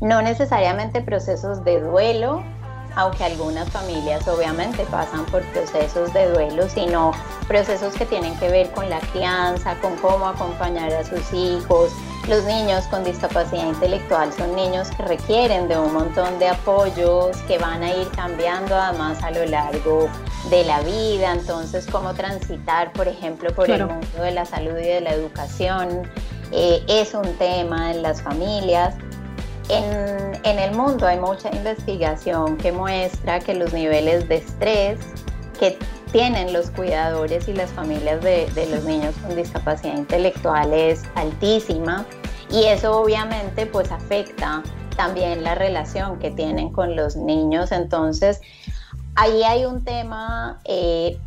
no 0.00 0.20
necesariamente 0.20 1.00
procesos 1.00 1.64
de 1.64 1.80
duelo, 1.80 2.42
aunque 2.96 3.24
algunas 3.24 3.68
familias 3.70 4.26
obviamente 4.28 4.84
pasan 4.90 5.24
por 5.26 5.42
procesos 5.52 6.12
de 6.12 6.30
duelo, 6.30 6.68
sino 6.68 7.12
procesos 7.48 7.94
que 7.94 8.06
tienen 8.06 8.36
que 8.38 8.48
ver 8.48 8.70
con 8.72 8.88
la 8.88 9.00
crianza, 9.00 9.76
con 9.80 9.96
cómo 9.96 10.26
acompañar 10.26 10.92
a 10.92 11.04
sus 11.04 11.32
hijos. 11.32 11.90
Los 12.28 12.44
niños 12.44 12.84
con 12.86 13.04
discapacidad 13.04 13.66
intelectual 13.66 14.32
son 14.32 14.54
niños 14.56 14.90
que 14.96 15.02
requieren 15.02 15.68
de 15.68 15.78
un 15.78 15.92
montón 15.92 16.38
de 16.38 16.48
apoyos 16.48 17.36
que 17.48 17.58
van 17.58 17.82
a 17.82 17.94
ir 17.94 18.08
cambiando 18.16 18.74
además 18.74 19.22
a 19.22 19.30
lo 19.30 19.44
largo 19.44 20.08
de 20.48 20.64
la 20.64 20.80
vida. 20.80 21.32
Entonces, 21.32 21.86
cómo 21.90 22.14
transitar, 22.14 22.92
por 22.92 23.08
ejemplo, 23.08 23.54
por 23.54 23.70
el 23.70 23.86
mundo 23.86 24.22
de 24.22 24.30
la 24.30 24.46
salud 24.46 24.78
y 24.78 24.86
de 24.86 25.00
la 25.02 25.12
educación 25.12 26.08
eh, 26.52 26.82
es 26.88 27.14
un 27.14 27.34
tema 27.34 27.90
en 27.90 28.02
las 28.02 28.22
familias. 28.22 28.94
En, 29.68 30.58
el 30.58 30.74
mundo 30.76 31.06
hay 31.06 31.18
mucha 31.18 31.50
investigación 31.54 32.56
que 32.56 32.70
muestra 32.70 33.40
que 33.40 33.54
los 33.54 33.72
niveles 33.72 34.28
de 34.28 34.36
estrés 34.36 34.98
que 35.58 35.78
tienen 36.12 36.52
los 36.52 36.70
cuidadores 36.70 37.48
y 37.48 37.54
las 37.54 37.70
familias 37.70 38.20
de, 38.22 38.68
los 38.70 38.84
niños 38.84 39.14
con 39.22 39.36
discapacidad 39.36 39.96
intelectual 39.96 40.72
es 40.72 41.02
altísima 41.14 42.06
y 42.50 42.64
eso 42.64 43.00
obviamente 43.00 43.66
pues 43.66 43.90
afecta 43.90 44.62
también 44.96 45.42
la 45.42 45.54
relación 45.54 46.18
que 46.18 46.30
tienen 46.30 46.70
con 46.70 46.94
los 46.94 47.16
niños. 47.16 47.72
Entonces, 47.72 48.40
ahí 49.16 49.42
hay 49.42 49.64
un 49.64 49.82
tema 49.82 50.60
eh, 50.64 51.18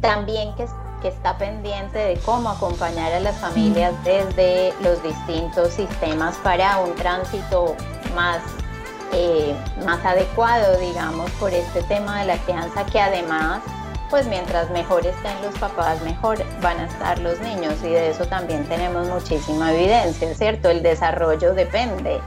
también 0.00 0.54
que 0.54 0.66
que 1.04 1.08
está 1.08 1.36
pendiente 1.36 1.98
de 1.98 2.16
cómo 2.24 2.48
acompañar 2.48 3.12
a 3.12 3.20
las 3.20 3.36
familias 3.36 3.92
desde 4.04 4.72
los 4.80 5.02
distintos 5.02 5.74
sistemas 5.74 6.34
para 6.38 6.78
un 6.78 6.94
tránsito 6.94 7.76
más, 8.14 8.38
eh, 9.12 9.54
más 9.84 10.02
adecuado, 10.02 10.78
digamos, 10.78 11.30
por 11.32 11.52
este 11.52 11.82
tema 11.82 12.20
de 12.20 12.28
la 12.28 12.38
crianza 12.38 12.86
que 12.86 12.98
además 12.98 13.60
pues 14.08 14.26
mientras 14.28 14.70
mejor 14.70 15.06
estén 15.06 15.42
los 15.42 15.54
papás, 15.58 16.00
mejor 16.02 16.38
van 16.62 16.78
a 16.78 16.86
estar 16.86 17.18
los 17.18 17.38
niños 17.40 17.74
y 17.82 17.88
de 17.88 18.08
eso 18.08 18.24
también 18.24 18.64
tenemos 18.64 19.06
muchísima 19.06 19.74
evidencia, 19.74 20.34
¿cierto? 20.34 20.70
El 20.70 20.82
desarrollo 20.82 21.52
depende 21.52 22.18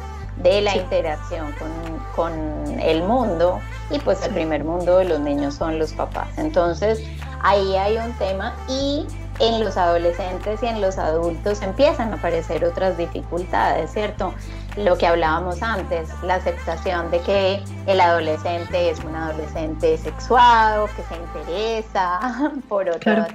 de 0.44 0.62
la 0.62 0.78
interacción 0.78 1.52
con, 1.54 1.70
con, 2.16 2.80
el 2.80 3.02
mundo 3.02 3.60
y 3.90 3.98
pues 3.98 4.22
el 4.24 4.34
primer 4.36 4.64
mundo 4.64 5.00
de 5.00 5.06
los 5.06 5.20
niños 5.20 5.56
son 5.56 5.80
los 5.80 5.94
papás. 5.94 6.28
Entonces, 6.38 7.02
ahí 7.42 7.76
hay 7.76 7.98
un 7.98 8.14
tema 8.14 8.56
y 8.68 9.06
en 9.40 9.64
los 9.64 9.78
adolescentes 9.78 10.62
y 10.64 10.66
en 10.66 10.82
los 10.82 10.98
adultos 10.98 11.62
empiezan 11.62 12.12
a 12.12 12.16
aparecer 12.16 12.66
otras 12.66 12.98
dificultades, 12.98 13.92
¿cierto? 13.92 14.34
Lo 14.78 14.98
que 14.98 15.08
hablábamos 15.08 15.62
antes, 15.62 16.10
la 16.24 16.36
aceptación 16.36 17.12
de 17.12 17.20
que 17.22 17.64
el 17.86 18.02
adolescente 18.02 18.90
es 18.90 19.00
un 19.04 19.16
adolescente 19.16 19.98
sexuado, 19.98 20.88
que 20.96 21.04
se 21.04 21.16
interesa 21.16 22.20
por 22.70 22.90
otras, 22.90 23.30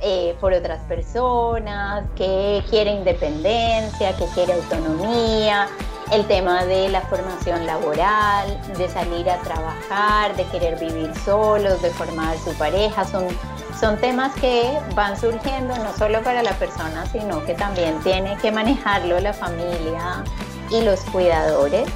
eh, 0.00 0.36
por 0.40 0.52
otras 0.52 0.80
personas, 0.84 2.04
que 2.16 2.62
quiere 2.68 2.92
independencia, 2.92 4.16
que 4.16 4.26
quiere 4.34 4.54
autonomía, 4.54 5.68
el 6.12 6.26
tema 6.26 6.64
de 6.64 6.88
la 6.88 7.00
formación 7.02 7.66
laboral, 7.66 8.60
de 8.76 8.88
salir 8.88 9.28
a 9.28 9.38
trabajar, 9.38 10.36
de 10.36 10.44
querer 10.44 10.78
vivir 10.78 11.12
solos, 11.24 11.82
de 11.82 11.90
formar 11.90 12.36
su 12.38 12.52
pareja, 12.54 13.04
son, 13.04 13.26
son 13.78 13.96
temas 13.98 14.34
que 14.36 14.78
van 14.94 15.18
surgiendo 15.18 15.76
no 15.76 15.92
solo 15.96 16.22
para 16.22 16.42
la 16.42 16.52
persona, 16.52 17.04
sino 17.06 17.44
que 17.44 17.54
también 17.54 17.98
tiene 18.00 18.36
que 18.38 18.52
manejarlo 18.52 19.18
la 19.20 19.32
familia 19.32 20.22
y 20.70 20.82
los 20.82 21.00
cuidadores. 21.00 21.88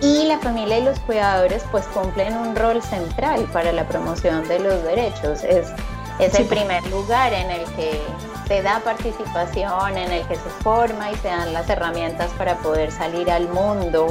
Y 0.00 0.24
la 0.26 0.38
familia 0.38 0.78
y 0.78 0.84
los 0.84 0.98
cuidadores 1.00 1.64
pues 1.70 1.86
cumplen 1.86 2.36
un 2.36 2.56
rol 2.56 2.82
central 2.82 3.48
para 3.52 3.72
la 3.72 3.86
promoción 3.86 4.46
de 4.48 4.58
los 4.58 4.82
derechos. 4.82 5.44
Es, 5.44 5.68
es 6.18 6.34
el 6.34 6.44
primer 6.46 6.84
lugar 6.88 7.32
en 7.32 7.50
el 7.50 7.64
que 7.74 8.02
se 8.46 8.62
da 8.62 8.80
participación, 8.80 9.96
en 9.96 10.12
el 10.12 10.26
que 10.26 10.36
se 10.36 10.48
forma 10.62 11.10
y 11.10 11.16
se 11.16 11.28
dan 11.28 11.52
las 11.52 11.68
herramientas 11.68 12.30
para 12.36 12.56
poder 12.58 12.90
salir 12.92 13.30
al 13.30 13.48
mundo, 13.48 14.06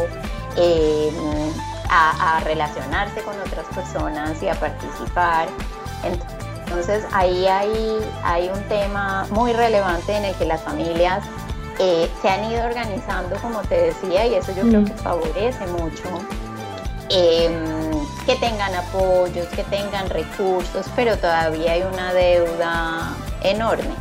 eh, 0.58 1.12
a, 1.90 2.40
relacionarse 2.44 3.22
con 3.22 3.40
otras 3.40 3.66
personas 3.76 4.42
y 4.42 4.48
a 4.48 4.56
participar. 4.56 5.48
Entonces 6.66 7.06
ahí 7.12 7.46
hay, 7.46 8.00
hay 8.24 8.50
un 8.50 8.62
tema 8.64 9.28
muy 9.30 9.54
relevante 9.54 10.16
en 10.16 10.26
el 10.26 10.36
que 10.36 10.46
las 10.46 10.62
familias 10.62 11.24
eh, 11.80 12.10
se 12.22 12.30
han 12.30 12.52
ido 12.52 12.66
organizando, 12.66 13.36
como 13.38 13.62
te 13.62 13.76
decía, 13.76 14.26
y 14.26 14.36
eso 14.36 14.54
yo 14.56 14.64
creo 14.64 14.82
mm. 14.82 14.86
que 14.86 14.94
favorece 14.94 15.68
mucho. 15.68 16.04
Em, 17.10 17.54
que 18.26 18.36
tengan 18.38 18.74
apoyos, 18.74 19.48
que 19.48 19.64
tengan 19.66 20.10
recursos, 20.10 20.86
pero 20.96 21.18
todavía 21.18 21.74
hay 21.74 21.84
una 21.84 22.14
deuda 22.14 23.16
enorme. 23.44 23.94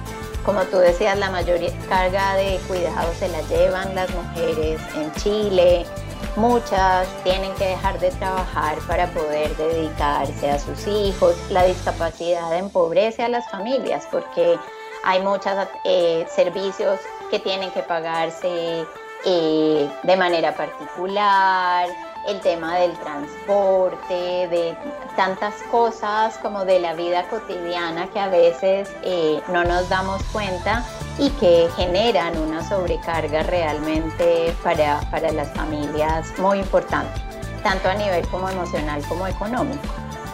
Como 0.44 0.62
tú 0.64 0.78
decías, 0.78 1.16
la 1.18 1.30
mayor 1.30 1.60
carga 1.88 2.34
de 2.34 2.58
cuidados 2.66 3.16
se 3.16 3.28
la 3.28 3.40
llevan 3.42 3.94
las 3.94 4.10
mujeres 4.10 4.80
en 4.96 5.12
Chile. 5.14 5.86
Muchas 6.34 7.06
tienen 7.22 7.52
que 7.54 7.66
dejar 7.66 8.00
de 8.00 8.10
trabajar 8.10 8.76
para 8.88 9.06
poder 9.08 9.54
dedicarse 9.56 10.50
a 10.50 10.58
sus 10.58 10.86
hijos. 10.88 11.36
La 11.50 11.64
discapacidad 11.64 12.56
empobrece 12.56 13.22
a 13.22 13.28
las 13.28 13.48
familias 13.50 14.08
porque 14.10 14.58
hay 15.04 15.20
muchos 15.20 15.52
eh, 15.84 16.26
servicios 16.34 16.98
que 17.30 17.38
tienen 17.38 17.70
que 17.70 17.82
pagarse 17.82 18.84
eh, 19.24 19.90
de 20.02 20.16
manera 20.16 20.56
particular, 20.56 21.86
el 22.28 22.40
tema 22.40 22.76
del 22.78 22.92
transporte, 22.92 24.48
de 24.48 24.76
tantas 25.16 25.54
cosas 25.70 26.38
como 26.38 26.64
de 26.64 26.80
la 26.80 26.94
vida 26.94 27.28
cotidiana 27.28 28.06
que 28.08 28.20
a 28.20 28.28
veces 28.28 28.90
eh, 29.02 29.40
no 29.52 29.64
nos 29.64 29.88
damos 29.88 30.22
cuenta 30.24 30.84
y 31.18 31.30
que 31.30 31.68
generan 31.76 32.38
una 32.38 32.66
sobrecarga 32.66 33.42
realmente 33.42 34.54
para, 34.62 35.00
para 35.10 35.32
las 35.32 35.52
familias 35.52 36.32
muy 36.38 36.58
importante, 36.58 37.20
tanto 37.62 37.88
a 37.88 37.94
nivel 37.94 38.26
como 38.28 38.48
emocional 38.48 39.02
como 39.08 39.26
económico. 39.26 39.82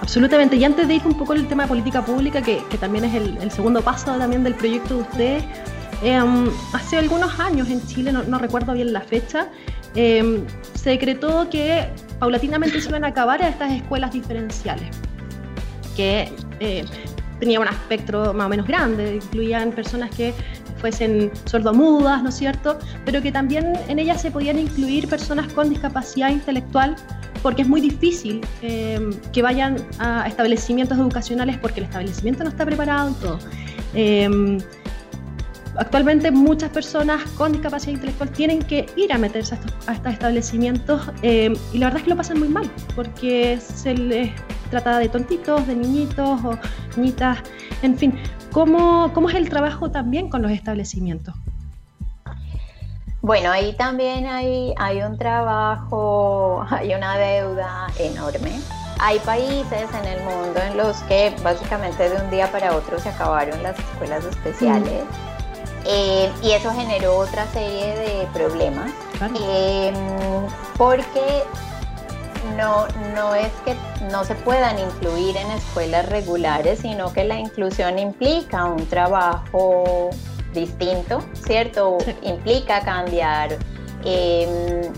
Absolutamente. 0.01 0.57
Y 0.57 0.64
antes 0.64 0.87
de 0.87 0.94
ir 0.94 1.07
un 1.07 1.14
poco 1.14 1.33
el 1.33 1.48
tema 1.48 1.64
de 1.64 1.68
política 1.68 2.03
pública, 2.03 2.40
que, 2.40 2.64
que 2.70 2.79
también 2.79 3.05
es 3.05 3.14
el, 3.14 3.37
el, 3.38 3.51
segundo 3.51 3.83
paso 3.83 4.16
también 4.16 4.44
del 4.44 4.55
proyecto 4.55 4.94
de 4.94 5.01
ustedes, 5.03 5.44
eh, 6.03 6.20
hace 6.72 6.96
algunos 6.96 7.38
años 7.40 7.68
en 7.68 7.85
Chile, 7.87 8.12
no, 8.12 8.22
no 8.22 8.38
recuerdo 8.38 8.72
bien 8.72 8.92
la 8.92 9.01
fecha, 9.01 9.48
eh, 9.94 10.44
se 10.74 10.90
decretó 10.90 11.48
que 11.51 11.88
paulatinamente 12.18 12.81
se 12.81 12.88
iban 12.88 13.05
a 13.05 13.09
acabar 13.09 13.40
estas 13.42 13.72
escuelas 13.72 14.12
diferenciales, 14.12 14.88
que 15.96 16.33
eh, 16.61 16.85
tenían 17.40 17.62
un 17.62 17.68
espectro 17.68 18.33
más 18.35 18.46
o 18.46 18.48
menos 18.48 18.66
grande, 18.66 19.16
incluían 19.16 19.72
personas 19.72 20.11
que 20.14 20.35
fuesen 20.81 21.31
sordomudas, 21.44 22.22
¿no 22.22 22.29
es 22.29 22.37
cierto? 22.37 22.79
Pero 23.05 23.20
que 23.22 23.33
también 23.33 23.72
en 23.88 23.98
ellas 23.98 24.22
se 24.22 24.31
podían 24.31 24.59
incluir 24.59 25.09
personas 25.09 25.53
con 25.53 25.70
discapacidad 25.70 26.31
intelectual, 26.31 26.94
porque 27.42 27.62
es 27.62 27.68
muy 27.68 27.81
difícil 27.81 28.40
eh, 28.62 28.98
que 29.33 29.42
vayan 29.42 29.77
a 29.98 30.27
establecimientos 30.27 30.98
educacionales 30.98 31.57
porque 31.59 31.81
el 31.81 31.87
establecimiento 31.87 32.44
no 32.44 32.51
está 32.51 32.64
preparado 32.64 33.11
y 33.11 33.14
todo. 33.14 33.38
Actualmente 35.78 36.32
muchas 36.32 36.70
personas 36.70 37.22
con 37.36 37.52
discapacidad 37.52 37.92
intelectual 37.92 38.30
tienen 38.30 38.58
que 38.58 38.86
ir 38.96 39.12
a 39.12 39.18
meterse 39.18 39.54
a 39.54 39.58
estos, 39.58 39.88
a 39.88 39.92
estos 39.92 40.12
establecimientos 40.12 41.08
eh, 41.22 41.52
y 41.72 41.78
la 41.78 41.86
verdad 41.86 41.98
es 41.98 42.04
que 42.04 42.10
lo 42.10 42.16
pasan 42.16 42.40
muy 42.40 42.48
mal 42.48 42.68
porque 42.96 43.60
se 43.60 43.94
les 43.94 44.32
trata 44.70 44.98
de 44.98 45.08
tontitos, 45.08 45.64
de 45.68 45.76
niñitos 45.76 46.44
o 46.44 46.58
niñitas, 46.96 47.38
en 47.82 47.96
fin. 47.96 48.18
¿Cómo, 48.50 49.12
cómo 49.14 49.28
es 49.28 49.36
el 49.36 49.48
trabajo 49.48 49.88
también 49.88 50.28
con 50.28 50.42
los 50.42 50.50
establecimientos? 50.50 51.34
Bueno, 53.22 53.52
ahí 53.52 53.72
también 53.74 54.26
hay, 54.26 54.74
hay 54.78 55.02
un 55.02 55.16
trabajo, 55.16 56.66
hay 56.70 56.92
una 56.92 57.16
deuda 57.18 57.86
enorme. 58.00 58.50
Hay 59.00 59.20
países 59.20 59.88
en 60.02 60.04
el 60.08 60.20
mundo 60.24 60.60
en 60.60 60.76
los 60.76 60.96
que 61.02 61.32
básicamente 61.44 62.10
de 62.10 62.20
un 62.20 62.30
día 62.30 62.50
para 62.50 62.74
otro 62.74 62.98
se 62.98 63.10
acabaron 63.10 63.62
las 63.62 63.78
escuelas 63.78 64.24
especiales. 64.24 65.04
Mm 65.04 65.38
eh, 65.90 66.31
y 66.42 66.51
eso 66.51 66.70
generó 66.72 67.16
otra 67.16 67.46
serie 67.46 67.96
de 67.96 68.29
problemas, 68.35 68.90
eh, 69.40 69.90
porque 70.77 71.44
no, 72.59 72.87
no 73.14 73.35
es 73.35 73.51
que 73.64 73.74
no 74.11 74.22
se 74.22 74.35
puedan 74.35 74.79
incluir 74.79 75.35
en 75.38 75.51
escuelas 75.51 76.07
regulares, 76.11 76.81
sino 76.81 77.11
que 77.14 77.24
la 77.24 77.38
inclusión 77.38 77.98
implica 77.98 78.66
un 78.66 78.87
trabajo 78.87 80.11
distinto, 80.53 81.20
¿cierto? 81.33 81.96
Implica 82.20 82.83
cambiar 82.83 83.57
eh, 84.05 84.90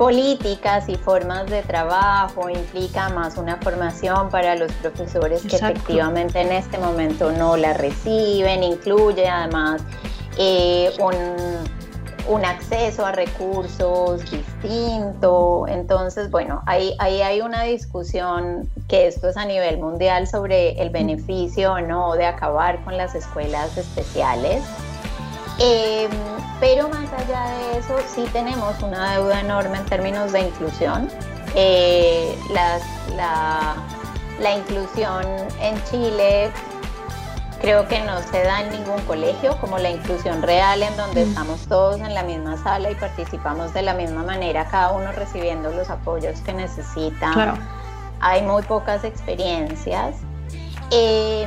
políticas 0.00 0.88
y 0.88 0.94
formas 0.94 1.44
de 1.50 1.60
trabajo, 1.60 2.48
implica 2.48 3.10
más 3.10 3.36
una 3.36 3.58
formación 3.58 4.30
para 4.30 4.56
los 4.56 4.72
profesores 4.72 5.42
que 5.42 5.56
efectivamente 5.56 6.40
en 6.40 6.52
este 6.52 6.78
momento 6.78 7.30
no 7.32 7.58
la 7.58 7.74
reciben, 7.74 8.62
incluye 8.62 9.28
además 9.28 9.82
eh, 10.38 10.90
un, 11.00 12.34
un, 12.34 12.44
acceso 12.46 13.04
a 13.04 13.12
recursos 13.12 14.22
distinto. 14.30 15.66
Entonces, 15.68 16.30
bueno, 16.30 16.62
ahí, 16.64 16.94
ahí 16.98 17.20
hay 17.20 17.42
una 17.42 17.64
discusión 17.64 18.70
que 18.88 19.06
esto 19.06 19.28
es 19.28 19.36
a 19.36 19.44
nivel 19.44 19.76
mundial 19.76 20.26
sobre 20.26 20.80
el 20.80 20.88
beneficio 20.88 21.74
o 21.74 21.80
no 21.82 22.14
de 22.14 22.24
acabar 22.24 22.82
con 22.84 22.96
las 22.96 23.14
escuelas 23.14 23.76
especiales. 23.76 24.64
Eh, 25.60 26.08
pero 26.58 26.88
más 26.88 27.12
allá 27.12 27.44
de 27.44 27.78
eso, 27.78 27.96
sí 28.06 28.24
tenemos 28.32 28.82
una 28.82 29.12
deuda 29.12 29.40
enorme 29.40 29.76
en 29.78 29.84
términos 29.84 30.32
de 30.32 30.40
inclusión. 30.40 31.08
Eh, 31.54 32.38
las, 32.50 32.82
la, 33.14 33.76
la, 34.38 34.56
inclusión 34.56 35.24
en 35.60 35.82
Chile 35.84 36.50
creo 37.60 37.86
que 37.88 38.00
no 38.00 38.22
se 38.22 38.42
da 38.42 38.62
en 38.62 38.70
ningún 38.70 39.00
colegio, 39.02 39.56
como 39.60 39.78
la 39.78 39.90
inclusión 39.90 40.42
real 40.42 40.82
en 40.82 40.96
donde 40.96 41.24
mm. 41.24 41.28
estamos 41.28 41.60
todos 41.66 42.00
en 42.00 42.14
la 42.14 42.22
misma 42.22 42.56
sala 42.62 42.90
y 42.90 42.94
participamos 42.94 43.74
de 43.74 43.82
la 43.82 43.94
misma 43.94 44.22
manera, 44.22 44.66
cada 44.66 44.92
uno 44.92 45.12
recibiendo 45.12 45.70
los 45.70 45.90
apoyos 45.90 46.40
que 46.40 46.54
necesita. 46.54 47.32
Claro. 47.32 47.54
Hay 48.20 48.42
muy 48.42 48.62
pocas 48.62 49.04
experiencias. 49.04 50.16
Eh, 50.90 51.46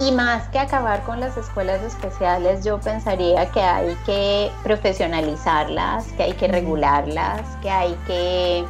y 0.00 0.10
más 0.12 0.48
que 0.48 0.58
acabar 0.58 1.02
con 1.04 1.20
las 1.20 1.36
escuelas 1.36 1.82
especiales, 1.82 2.64
yo 2.64 2.80
pensaría 2.80 3.50
que 3.52 3.60
hay 3.60 3.94
que 4.04 4.50
profesionalizarlas, 4.62 6.06
que 6.12 6.24
hay 6.24 6.32
que 6.32 6.48
regularlas, 6.48 7.42
que 7.62 7.70
hay 7.70 7.94
que 8.06 8.64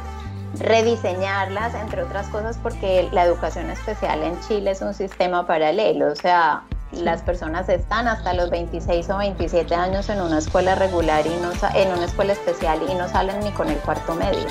rediseñarlas, 0.59 1.73
entre 1.73 2.03
otras 2.03 2.27
cosas, 2.27 2.57
porque 2.61 3.09
la 3.11 3.23
educación 3.23 3.69
especial 3.69 4.21
en 4.23 4.39
Chile 4.41 4.71
es 4.71 4.81
un 4.81 4.93
sistema 4.93 5.47
paralelo, 5.47 6.11
o 6.11 6.15
sea, 6.15 6.63
las 6.91 7.23
personas 7.23 7.67
están 7.69 8.07
hasta 8.07 8.33
los 8.33 8.49
26 8.51 9.09
o 9.09 9.17
27 9.17 9.73
años 9.73 10.07
en 10.09 10.21
una 10.21 10.37
escuela 10.37 10.75
regular 10.75 11.25
y 11.25 11.35
no 11.41 11.51
en 11.73 11.91
una 11.91 12.05
escuela 12.05 12.33
especial 12.33 12.79
y 12.87 12.93
no 12.93 13.09
salen 13.09 13.39
ni 13.39 13.51
con 13.51 13.69
el 13.69 13.77
cuarto 13.79 14.13
medio, 14.13 14.45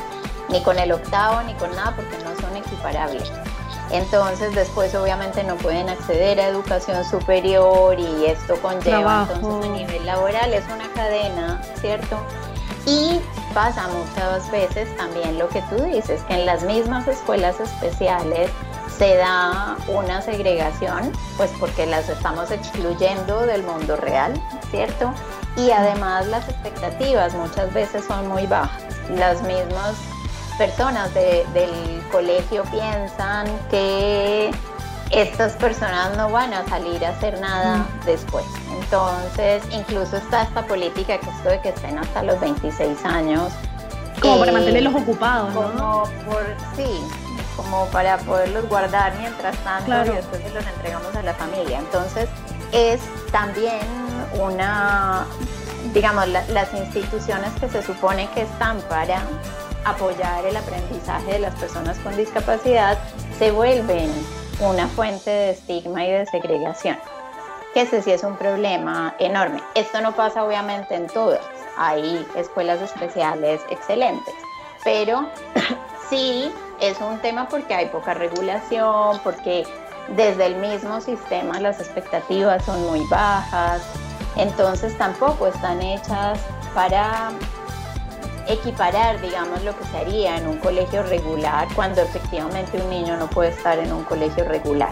ni 0.51 0.61
con 0.63 0.79
el 0.79 0.93
octavo, 0.93 1.41
ni 1.43 1.55
con 1.55 1.71
nada 1.75 1.95
porque 1.97 2.17
no 2.19 2.39
son 2.41 2.57
equiparables. 2.57 3.33
Entonces 3.95 4.53
después 4.57 4.93
obviamente 4.97 5.45
no 5.45 5.55
pueden 5.55 5.89
acceder 5.89 6.41
a 6.41 6.49
educación 6.49 7.05
superior 7.05 7.97
y 7.99 8.27
esto 8.27 8.57
conlleva 8.61 9.29
entonces 9.33 9.71
a 9.71 9.73
nivel 9.73 10.05
laboral 10.05 10.53
es 10.53 10.65
una 10.65 10.89
cadena, 10.95 11.63
¿cierto? 11.81 12.19
Y 12.87 13.21
pasa 13.55 13.87
muchas 13.87 14.51
veces 14.51 14.95
también 14.97 15.39
lo 15.39 15.49
que 15.49 15.63
tú 15.71 15.77
dices, 15.85 16.23
que 16.23 16.35
en 16.35 16.45
las 16.45 16.65
mismas 16.65 17.07
escuelas 17.07 17.61
especiales 17.61 18.51
se 18.99 19.15
da 19.15 19.77
una 19.87 20.21
segregación, 20.23 21.13
pues 21.37 21.53
porque 21.61 21.87
las 21.87 22.09
estamos 22.09 22.51
excluyendo 22.51 23.47
del 23.47 23.63
mundo 23.63 23.95
real, 23.95 24.35
¿cierto? 24.73 25.13
Y 25.57 25.71
además 25.71 26.27
las 26.27 26.49
expectativas 26.49 27.33
muchas 27.35 27.73
veces 27.73 28.05
son 28.05 28.27
muy 28.27 28.49
bajas. 28.49 28.83
Las 29.09 29.41
mismas 29.43 29.95
personas 30.59 31.13
del 31.15 32.03
colegio 32.11 32.63
piensan 32.65 33.47
que 33.71 34.51
estas 35.11 35.53
personas 35.53 36.17
no 36.17 36.31
van 36.31 36.53
a 36.53 36.67
salir 36.69 37.05
a 37.05 37.11
hacer 37.11 37.41
nada 37.41 37.87
después. 38.05 38.45
Entonces, 38.81 39.63
incluso 39.71 40.17
está 40.17 40.43
esta 40.43 40.63
política 40.63 41.19
que 41.19 41.31
esto 41.31 41.49
de 41.49 41.61
que 41.61 41.69
estén 41.71 41.99
hasta 41.99 42.23
los 42.23 42.41
26 42.41 43.05
años. 43.05 43.53
Como 44.21 44.39
para 44.39 44.53
mantenerlos 44.53 44.95
ocupados, 44.95 45.53
como 45.55 46.05
por, 46.25 46.45
sí, 46.77 47.01
como 47.57 47.87
para 47.87 48.17
poderlos 48.19 48.69
guardar 48.69 49.15
mientras 49.19 49.57
tanto 49.59 49.91
y 49.91 50.17
después 50.17 50.43
se 50.43 50.51
los 50.51 50.67
entregamos 50.67 51.15
a 51.15 51.23
la 51.23 51.35
familia. 51.35 51.79
Entonces, 51.79 52.29
es 52.73 53.01
también 53.31 53.81
una, 54.41 55.27
digamos, 55.93 56.27
las 56.29 56.73
instituciones 56.75 57.51
que 57.61 57.69
se 57.69 57.83
supone 57.83 58.29
que 58.31 58.43
están 58.43 58.81
para 58.83 59.23
apoyar 59.85 60.45
el 60.45 60.57
aprendizaje 60.57 61.33
de 61.33 61.39
las 61.41 61.55
personas 61.57 61.99
con 61.99 62.17
discapacidad 62.17 62.99
se 63.39 63.51
vuelven 63.51 64.11
una 64.61 64.87
fuente 64.89 65.31
de 65.31 65.51
estigma 65.51 66.05
y 66.05 66.13
de 66.13 66.27
segregación. 66.27 66.99
Que 67.73 67.83
ese 67.83 68.03
sí 68.03 68.13
es 68.13 68.23
un 68.23 68.37
problema 68.37 69.15
enorme. 69.19 69.61
Esto 69.75 70.01
no 70.01 70.13
pasa 70.13 70.45
obviamente 70.45 70.95
en 70.95 71.09
todas. 71.09 71.41
Hay 71.77 72.25
escuelas 72.37 72.81
especiales 72.81 73.61
excelentes, 73.69 74.35
pero 74.85 75.29
sí 76.09 76.53
es 76.81 77.01
un 77.01 77.19
tema 77.19 77.49
porque 77.49 77.75
hay 77.75 77.87
poca 77.87 78.15
regulación, 78.15 79.21
porque 79.25 79.67
desde 80.17 80.47
el 80.47 80.57
mismo 80.57 81.01
sistema 81.01 81.59
las 81.61 81.81
expectativas 81.81 82.65
son 82.65 82.87
muy 82.87 83.01
bajas, 83.09 83.83
entonces 84.37 84.97
tampoco 84.99 85.47
están 85.47 85.81
hechas 85.83 86.39
para 86.75 87.31
equiparar, 88.49 89.21
digamos, 89.21 89.63
lo 89.65 89.77
que 89.77 89.85
se 89.85 89.97
haría 89.99 90.37
en 90.37 90.47
un 90.47 90.59
colegio 90.59 91.03
regular 91.05 91.69
cuando 91.75 92.03
efectivamente 92.03 92.81
un 92.81 92.91
niño 92.91 93.17
no 93.17 93.29
puede 93.29 93.51
estar 93.51 93.79
en 93.79 93.93
un 93.93 94.05
colegio 94.05 94.45
regular. 94.45 94.91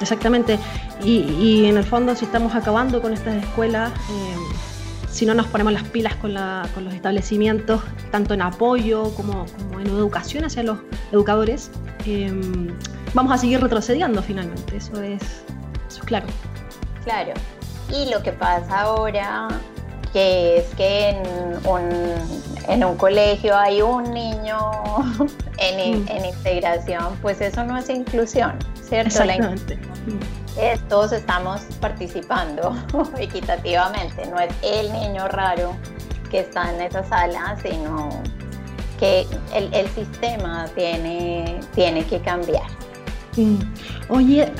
Exactamente. 0.00 0.58
Y, 1.02 1.66
en 1.66 1.76
el 1.76 1.84
fondo, 1.84 2.14
si 2.14 2.24
estamos 2.24 2.54
acabando 2.54 3.00
con 3.02 3.12
estas 3.12 3.36
escuelas, 3.36 3.92
eh, 4.10 4.36
si 5.10 5.26
no 5.26 5.34
nos 5.34 5.46
ponemos 5.46 5.72
las 5.72 5.84
pilas 5.84 6.14
con, 6.16 6.34
los 6.34 6.94
establecimientos, 6.94 7.82
tanto 8.10 8.34
en 8.34 8.42
apoyo 8.42 9.14
como, 9.14 9.46
en 9.80 9.86
educación 9.86 10.44
hacia 10.44 10.62
los 10.62 10.78
educadores, 11.12 11.70
eh, 12.06 12.32
vamos 13.14 13.32
a 13.32 13.38
seguir 13.38 13.60
retrocediendo 13.60 14.22
finalmente. 14.22 14.76
Eso 14.76 15.00
es, 15.00 15.22
eso 15.88 16.00
es 16.00 16.04
claro. 16.04 16.26
Claro. 17.04 17.32
Y 17.90 18.10
lo 18.10 18.22
que 18.22 18.32
pasa 18.32 18.80
ahora, 18.80 19.48
que 20.16 20.56
es 20.56 20.74
que 20.76 21.10
en 21.10 21.18
un, 21.68 21.90
en 22.68 22.84
un 22.84 22.96
colegio 22.96 23.54
hay 23.54 23.82
un 23.82 24.14
niño 24.14 24.56
en, 25.58 26.04
mm. 26.04 26.08
en, 26.08 26.24
integración, 26.24 27.18
pues 27.20 27.38
eso 27.42 27.62
no 27.64 27.76
es 27.76 27.90
inclusión, 27.90 28.56
¿cierto? 28.82 29.08
Exactamente. 29.08 29.78
todos 30.88 31.12
estamos 31.12 31.60
participando 31.82 32.74
equitativamente, 33.18 34.26
no 34.28 34.40
es 34.40 34.54
el 34.62 34.90
niño 34.90 35.28
raro 35.28 35.76
que 36.30 36.40
está 36.40 36.74
en 36.74 36.80
esa 36.80 37.04
sala, 37.04 37.54
sino 37.62 38.08
que 38.98 39.26
el, 39.52 39.68
el 39.74 39.86
sistema 39.90 40.64
tiene, 40.74 41.60
tiene 41.74 42.02
que 42.06 42.22
cambiar. 42.22 42.64
Mm. 43.36 43.58
Oye, 44.08 44.50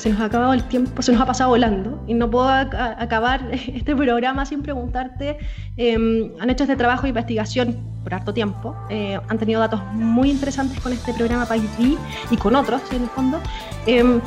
se 0.00 0.08
nos 0.08 0.20
ha 0.20 0.24
acabado 0.24 0.54
el 0.54 0.64
tiempo, 0.64 1.02
se 1.02 1.12
nos 1.12 1.20
ha 1.20 1.26
pasado 1.26 1.50
volando 1.50 2.02
y 2.06 2.14
no 2.14 2.30
puedo 2.30 2.48
acabar 2.48 3.48
este 3.52 3.94
programa 3.94 4.46
sin 4.46 4.62
preguntarte, 4.62 5.38
em, 5.76 6.30
han 6.40 6.50
hecho 6.50 6.64
este 6.64 6.76
trabajo 6.76 7.02
de 7.02 7.10
investigación 7.10 7.76
por 8.02 8.14
harto 8.14 8.32
tiempo, 8.32 8.74
eh, 8.88 9.20
han 9.28 9.38
tenido 9.38 9.60
datos 9.60 9.82
muy 9.92 10.30
interesantes 10.30 10.80
con 10.80 10.92
este 10.92 11.12
programa 11.12 11.44
País 11.44 11.64
B 11.78 11.96
y 12.30 12.36
con 12.36 12.56
otros 12.56 12.80
en 12.92 13.02
el 13.02 13.08
fondo. 13.10 13.40
Em, 13.86 14.20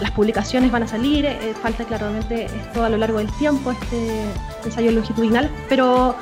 las 0.00 0.10
publicaciones 0.12 0.70
van 0.70 0.84
a 0.84 0.88
salir, 0.88 1.26
eh, 1.26 1.54
falta 1.60 1.84
claramente 1.84 2.44
esto 2.44 2.84
a 2.84 2.88
lo 2.88 2.96
largo 2.96 3.18
del 3.18 3.30
tiempo, 3.32 3.72
este 3.72 4.24
ensayo 4.64 4.92
longitudinal, 4.92 5.50
pero 5.68 6.14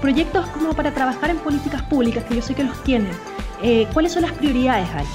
proyectos 0.00 0.46
como 0.48 0.72
para 0.72 0.92
trabajar 0.92 1.30
en 1.30 1.38
políticas 1.38 1.82
públicas, 1.82 2.24
que 2.24 2.36
yo 2.36 2.42
sé 2.42 2.54
que 2.54 2.64
los 2.64 2.82
tienen, 2.82 3.12
eh, 3.62 3.86
¿cuáles 3.92 4.12
son 4.12 4.22
las 4.22 4.32
prioridades 4.32 4.88
ahí? 4.94 5.06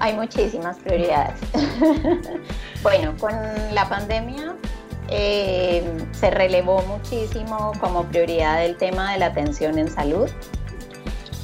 Hay 0.00 0.14
muchísimas 0.14 0.78
prioridades. 0.78 1.38
bueno, 2.82 3.14
con 3.18 3.32
la 3.72 3.88
pandemia 3.88 4.56
eh, 5.08 5.84
se 6.12 6.30
relevó 6.30 6.82
muchísimo 6.82 7.72
como 7.80 8.04
prioridad 8.04 8.64
el 8.64 8.76
tema 8.76 9.12
de 9.12 9.18
la 9.18 9.26
atención 9.26 9.78
en 9.78 9.90
salud, 9.90 10.28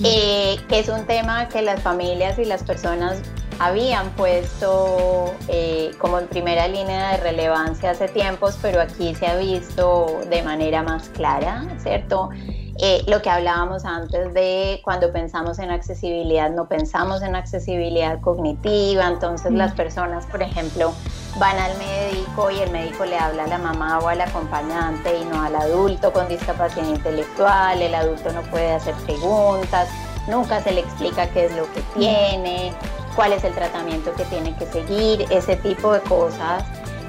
eh, 0.02 0.56
que 0.68 0.80
es 0.80 0.88
un 0.88 1.06
tema 1.06 1.48
que 1.48 1.62
las 1.62 1.80
familias 1.82 2.38
y 2.38 2.44
las 2.44 2.62
personas 2.62 3.20
habían 3.58 4.10
puesto 4.10 5.34
eh, 5.48 5.90
como 5.98 6.18
en 6.18 6.26
primera 6.26 6.68
línea 6.68 7.12
de 7.12 7.16
relevancia 7.18 7.90
hace 7.90 8.08
tiempos, 8.08 8.58
pero 8.60 8.80
aquí 8.80 9.14
se 9.14 9.26
ha 9.26 9.36
visto 9.36 10.20
de 10.28 10.42
manera 10.42 10.82
más 10.82 11.08
clara, 11.10 11.64
¿cierto? 11.78 12.30
Eh, 12.78 13.02
lo 13.06 13.22
que 13.22 13.30
hablábamos 13.30 13.84
antes 13.86 14.34
de 14.34 14.80
cuando 14.84 15.10
pensamos 15.10 15.58
en 15.58 15.70
accesibilidad, 15.70 16.50
no 16.50 16.68
pensamos 16.68 17.22
en 17.22 17.34
accesibilidad 17.34 18.20
cognitiva, 18.20 19.06
entonces 19.08 19.52
las 19.52 19.72
personas, 19.72 20.26
por 20.26 20.42
ejemplo, 20.42 20.92
van 21.38 21.56
al 21.58 21.72
médico 21.78 22.50
y 22.50 22.60
el 22.60 22.70
médico 22.70 23.06
le 23.06 23.18
habla 23.18 23.44
a 23.44 23.46
la 23.46 23.58
mamá 23.58 23.98
o 24.00 24.08
al 24.08 24.20
acompañante 24.20 25.18
y 25.18 25.24
no 25.24 25.42
al 25.42 25.56
adulto 25.56 26.12
con 26.12 26.28
discapacidad 26.28 26.86
intelectual, 26.86 27.80
el 27.80 27.94
adulto 27.94 28.30
no 28.32 28.42
puede 28.42 28.72
hacer 28.72 28.94
preguntas, 29.06 29.88
nunca 30.28 30.62
se 30.62 30.72
le 30.72 30.80
explica 30.80 31.28
qué 31.30 31.46
es 31.46 31.56
lo 31.56 31.64
que 31.72 31.80
tiene, 31.94 32.72
cuál 33.14 33.32
es 33.32 33.42
el 33.44 33.54
tratamiento 33.54 34.12
que 34.12 34.24
tiene 34.24 34.54
que 34.56 34.66
seguir, 34.66 35.26
ese 35.30 35.56
tipo 35.56 35.92
de 35.92 36.00
cosas. 36.00 36.62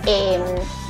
Em, 0.10 0.42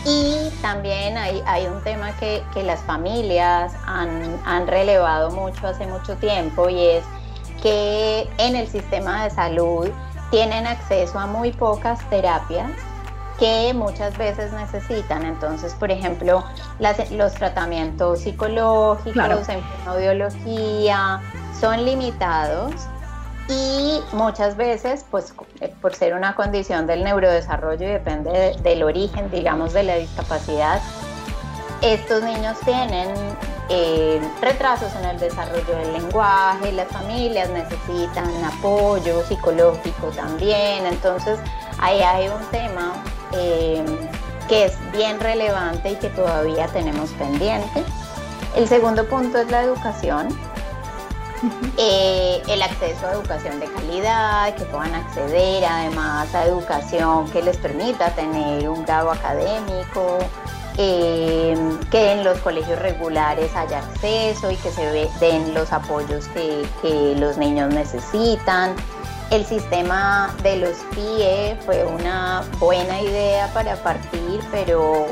y 0.06 0.52
también 0.62 1.18
hay, 1.18 1.66
un 1.66 1.84
tema 1.84 2.12
que, 2.18 2.44
las 2.64 2.80
familias 2.82 3.74
han, 3.88 4.40
han, 4.46 4.68
relevado 4.68 5.32
mucho 5.32 5.68
hace 5.68 5.88
mucho 5.88 6.16
tiempo 6.18 6.70
y 6.70 6.80
es 6.86 7.04
que 7.64 8.30
en 8.38 8.56
el 8.56 8.68
sistema 8.68 9.24
de 9.24 9.32
salud 9.32 9.90
tienen 10.30 10.68
acceso 10.68 11.18
a 11.18 11.26
muy 11.26 11.52
pocas 11.52 12.08
terapias 12.12 12.70
que 13.40 13.74
muchas 13.74 14.16
veces 14.18 14.54
necesitan. 14.54 15.24
Entonces, 15.26 15.74
por 15.74 15.90
ejemplo, 15.90 16.44
los 17.12 17.34
tratamientos 17.34 18.20
psicológicos, 18.20 19.50
en 19.50 19.64
biología, 19.98 21.22
son 21.60 21.86
limitados 21.86 22.88
y 23.50 24.02
muchas 24.14 24.58
veces, 24.58 25.06
pues 25.10 25.34
eh, 25.62 25.74
por 25.82 25.96
ser 25.96 26.14
una 26.14 26.36
condición 26.36 26.88
del 26.88 27.04
neurodesarrollo 27.04 27.86
y 27.86 27.92
depende 27.92 28.56
del 28.62 28.84
origen, 28.84 29.32
digamos, 29.32 29.74
de 29.74 29.84
la 29.84 29.96
discapacidad, 29.96 30.82
estos 31.82 32.24
niños 32.24 32.58
tienen 32.66 33.10
eh, 33.70 34.20
retrasos 34.42 34.94
en 34.96 35.06
el 35.06 35.20
desarrollo 35.20 35.78
del 35.78 35.94
lenguaje, 35.94 36.72
las 36.72 36.88
familias 36.88 37.50
necesitan 37.50 38.30
apoyo 38.44 39.24
psicológico 39.26 40.08
también, 40.16 40.86
entonces 40.86 41.40
ahí 41.80 42.02
hay 42.02 42.30
un 42.30 42.44
tema 42.52 42.94
eh, 43.34 43.84
que 44.48 44.66
es 44.66 44.78
bien 44.92 45.20
relevante 45.20 45.92
y 45.92 45.96
que 45.96 46.10
todavía 46.10 46.68
tenemos 46.68 47.12
pendiente. 47.12 47.84
El 48.56 48.68
segundo 48.68 49.08
punto 49.08 49.38
es 49.38 49.52
la 49.52 49.62
educación. 49.62 50.30
Eh, 51.80 52.42
el 52.48 52.62
acceso 52.64 53.06
a 53.06 53.12
educación 53.12 53.60
de 53.60 53.68
calidad, 53.68 54.56
que 54.56 54.66
puedan 54.66 54.96
acceder 54.96 55.64
además 55.64 56.34
a 56.34 56.46
educación 56.46 57.30
que 57.30 57.44
les 57.44 57.56
permita 57.58 58.10
tener 58.16 58.68
un 58.68 58.84
grado 58.84 59.12
académico, 59.12 60.18
eh, 60.78 61.56
que 61.92 62.14
en 62.14 62.24
los 62.24 62.40
colegios 62.40 62.80
regulares 62.80 63.56
haya 63.56 63.80
acceso 63.80 64.50
y 64.50 64.56
que 64.56 64.72
se 64.72 65.10
den 65.20 65.54
los 65.54 65.72
apoyos 65.72 66.28
que, 66.30 66.66
que 66.82 67.16
los 67.20 67.38
niños 67.38 67.72
necesitan. 67.74 68.76
El 69.30 69.46
sistema 69.46 70.34
de 70.42 70.58
los 70.58 70.78
PIE 70.96 71.58
fue 71.66 71.84
una 71.86 72.44
buena 72.60 73.02
idea 73.02 73.52
para 73.54 73.76
partir, 73.76 74.40
pero 74.52 75.06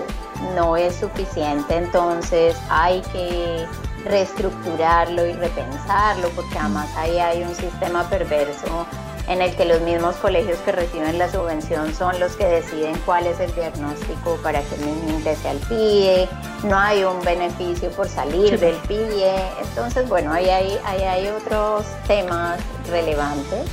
no 0.56 0.78
es 0.78 0.96
suficiente, 0.96 1.76
entonces 1.76 2.56
hay 2.70 3.02
que 3.02 3.66
reestructurarlo 4.06 5.26
y 5.26 5.34
repensarlo, 5.34 6.30
porque 6.30 6.58
además 6.58 6.90
ahí 6.96 7.20
hay 7.20 7.44
un 7.44 7.56
sistema 7.56 8.08
perverso 8.10 8.86
en 9.28 9.42
el 9.42 9.56
que 9.56 9.66
los 9.66 9.82
mismos 9.82 10.16
colegios 10.18 10.60
que 10.60 10.72
reciben 10.72 11.18
la 11.18 11.30
subvención 11.32 11.94
son 11.94 12.20
los 12.20 12.36
que 12.36 12.46
deciden 12.46 12.96
cuál 13.06 13.26
es 13.26 13.40
el 13.40 13.54
diagnóstico 13.56 14.38
para 14.44 14.62
que 14.62 14.76
el 14.76 14.86
niño 14.86 15.18
ingrese 15.18 15.50
al 15.50 15.58
PIE, 15.58 16.30
no 16.64 16.78
hay 16.78 17.04
un 17.04 17.20
beneficio 17.22 17.90
por 17.92 18.08
salir 18.08 18.60
del 18.60 18.76
PIE, 18.88 19.34
entonces 19.62 20.08
bueno, 20.08 20.32
ahí 20.32 20.50
hay, 20.50 20.80
ahí 20.86 21.04
hay 21.04 21.28
otros 21.30 21.86
temas 22.08 22.60
relevantes. 22.90 23.70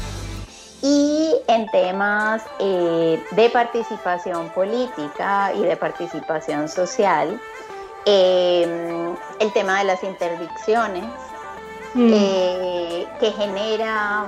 Y 0.85 1.37
en 1.47 1.71
temas 1.71 2.43
eh, 2.59 3.23
de 3.31 3.51
participación 3.51 4.49
política 4.49 5.53
y 5.55 5.63
de 5.63 5.77
participación 5.77 6.69
social, 6.69 7.41
eh, 8.07 9.15
el 9.39 9.53
tema 9.53 9.79
de 9.79 9.85
las 9.85 10.03
interdicciones, 10.03 11.05
mm. 11.95 12.11
eh, 12.13 13.07
que 13.21 13.33
genera 13.33 14.27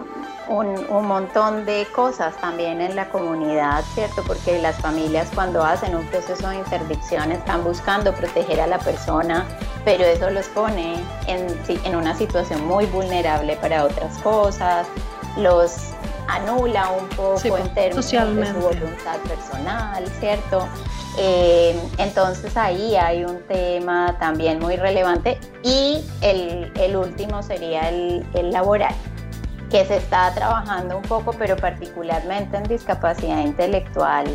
un, 0.48 1.06
montón 1.06 1.64
de 1.64 1.86
cosas 1.94 2.36
también 2.40 2.80
en 2.80 2.96
la 2.96 3.08
comunidad, 3.08 3.82
¿cierto? 3.94 4.22
Porque 4.26 4.60
las 4.60 4.76
familias 4.80 5.28
cuando 5.34 5.64
hacen 5.64 5.94
un 5.94 6.06
proceso 6.06 6.48
de 6.48 6.56
interdicción 6.56 7.32
están 7.32 7.64
buscando 7.64 8.12
proteger 8.14 8.60
a 8.60 8.66
la 8.66 8.78
persona, 8.78 9.46
pero 9.84 10.04
eso 10.04 10.30
los 10.30 10.46
pone 10.48 11.02
en, 11.26 11.46
en 11.84 11.96
una 11.96 12.14
situación 12.16 12.64
muy 12.66 12.86
vulnerable 12.86 13.56
para 13.56 13.84
otras 13.84 14.18
cosas, 14.18 14.86
los 15.36 15.94
anula 16.28 16.90
un 16.90 17.08
poco 17.10 17.40
en 17.44 17.50
pues, 17.50 17.74
términos 17.74 18.10
de 18.10 18.46
su 18.46 18.58
voluntad 18.60 19.18
personal, 19.28 20.06
¿cierto? 20.20 20.66
Eh, 21.18 21.78
entonces 21.98 22.56
ahí 22.56 22.96
hay 22.96 23.24
un 23.24 23.40
tema 23.46 24.16
también 24.18 24.58
muy 24.58 24.76
relevante 24.76 25.38
y 25.62 26.04
el, 26.22 26.96
último 26.96 27.42
sería 27.42 27.88
el, 27.88 28.50
laboral, 28.50 28.94
que 29.70 29.84
se 29.84 29.96
está 29.96 30.32
trabajando 30.34 30.96
un 30.96 31.02
poco, 31.02 31.32
pero 31.32 31.56
particularmente 31.56 32.56
en 32.56 32.64
discapacidad 32.64 33.38
intelectual, 33.38 34.26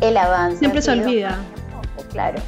el 0.00 0.16
avance. 0.16 0.58
Siempre 0.58 0.82
se 0.82 0.90
olvida. 0.90 1.38
claro 2.10 2.38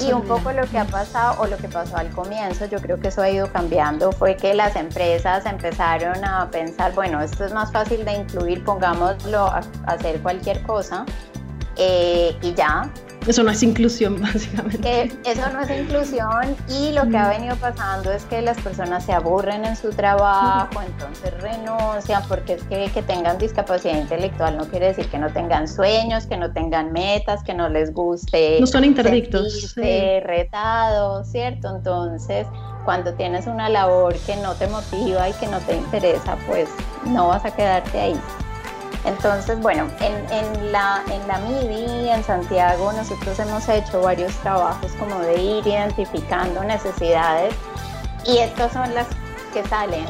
y 0.00 0.12
un 0.12 0.22
poco 0.22 0.52
lo 0.52 0.66
que 0.66 0.78
ha 0.78 0.84
pasado 0.84 1.40
o 1.40 1.46
lo 1.46 1.56
que 1.56 1.68
pasó 1.68 1.96
al 1.96 2.10
comienzo, 2.10 2.66
yo 2.66 2.78
creo 2.78 2.98
que 2.98 3.08
eso 3.08 3.22
ha 3.22 3.30
ido 3.30 3.50
cambiando, 3.52 4.12
fue 4.12 4.36
que 4.36 4.54
las 4.54 4.76
empresas 4.76 5.44
empezaron 5.46 6.24
a 6.24 6.50
pensar, 6.50 6.92
bueno, 6.94 7.20
esto 7.20 7.44
es 7.44 7.52
más 7.52 7.72
fácil 7.72 8.04
de 8.04 8.14
incluir, 8.14 8.64
pongámoslo 8.64 9.46
a 9.46 9.60
hacer 9.86 10.20
cualquier 10.20 10.62
cosa 10.62 11.04
eh, 11.76 12.36
y 12.42 12.54
ya, 12.54 12.90
eso 13.26 13.42
no 13.42 13.50
es 13.50 13.62
inclusión, 13.62 14.20
básicamente. 14.20 15.12
eso 15.24 15.42
no 15.52 15.60
es 15.60 15.70
inclusión 15.70 16.56
y 16.68 16.92
lo 16.92 17.08
que 17.08 17.16
ha 17.16 17.28
venido 17.28 17.56
pasando 17.56 18.12
es 18.12 18.24
que 18.24 18.40
las 18.42 18.58
personas 18.60 19.04
se 19.04 19.12
aburren 19.12 19.64
en 19.64 19.76
su 19.76 19.90
trabajo, 19.90 20.80
entonces 20.80 21.32
renuncian, 21.40 22.22
porque 22.28 22.54
es 22.54 22.62
que 22.64 22.86
que 22.92 23.02
tengan 23.02 23.38
discapacidad 23.38 23.98
intelectual 23.98 24.56
no 24.56 24.64
quiere 24.66 24.86
decir 24.86 25.08
que 25.08 25.18
no 25.18 25.30
tengan 25.32 25.68
sueños, 25.68 26.26
que 26.26 26.36
no 26.36 26.52
tengan 26.52 26.92
metas, 26.92 27.42
que 27.42 27.54
no 27.54 27.68
les 27.68 27.92
guste. 27.92 28.58
No 28.60 28.66
son 28.66 28.84
interdictos. 28.84 29.72
Sí. 29.74 30.20
retados, 30.20 31.28
¿cierto? 31.28 31.74
Entonces, 31.76 32.46
cuando 32.84 33.12
tienes 33.14 33.46
una 33.46 33.68
labor 33.68 34.14
que 34.26 34.36
no 34.36 34.54
te 34.54 34.66
motiva 34.68 35.28
y 35.28 35.32
que 35.34 35.46
no 35.46 35.58
te 35.60 35.76
interesa, 35.76 36.36
pues 36.46 36.68
no 37.04 37.28
vas 37.28 37.44
a 37.44 37.54
quedarte 37.54 38.00
ahí. 38.00 38.20
Entonces, 39.06 39.58
bueno, 39.60 39.88
en, 40.00 40.14
en, 40.32 40.72
la, 40.72 41.02
en 41.10 41.26
la 41.28 41.38
MIDI, 41.38 42.08
en 42.10 42.24
Santiago, 42.24 42.92
nosotros 42.92 43.38
hemos 43.38 43.68
hecho 43.68 44.02
varios 44.02 44.32
trabajos 44.38 44.90
como 44.98 45.20
de 45.20 45.40
ir 45.40 45.66
identificando 45.66 46.64
necesidades 46.64 47.54
y 48.26 48.38
estas 48.38 48.72
son 48.72 48.92
las 48.94 49.06
que 49.54 49.66
salen 49.68 50.04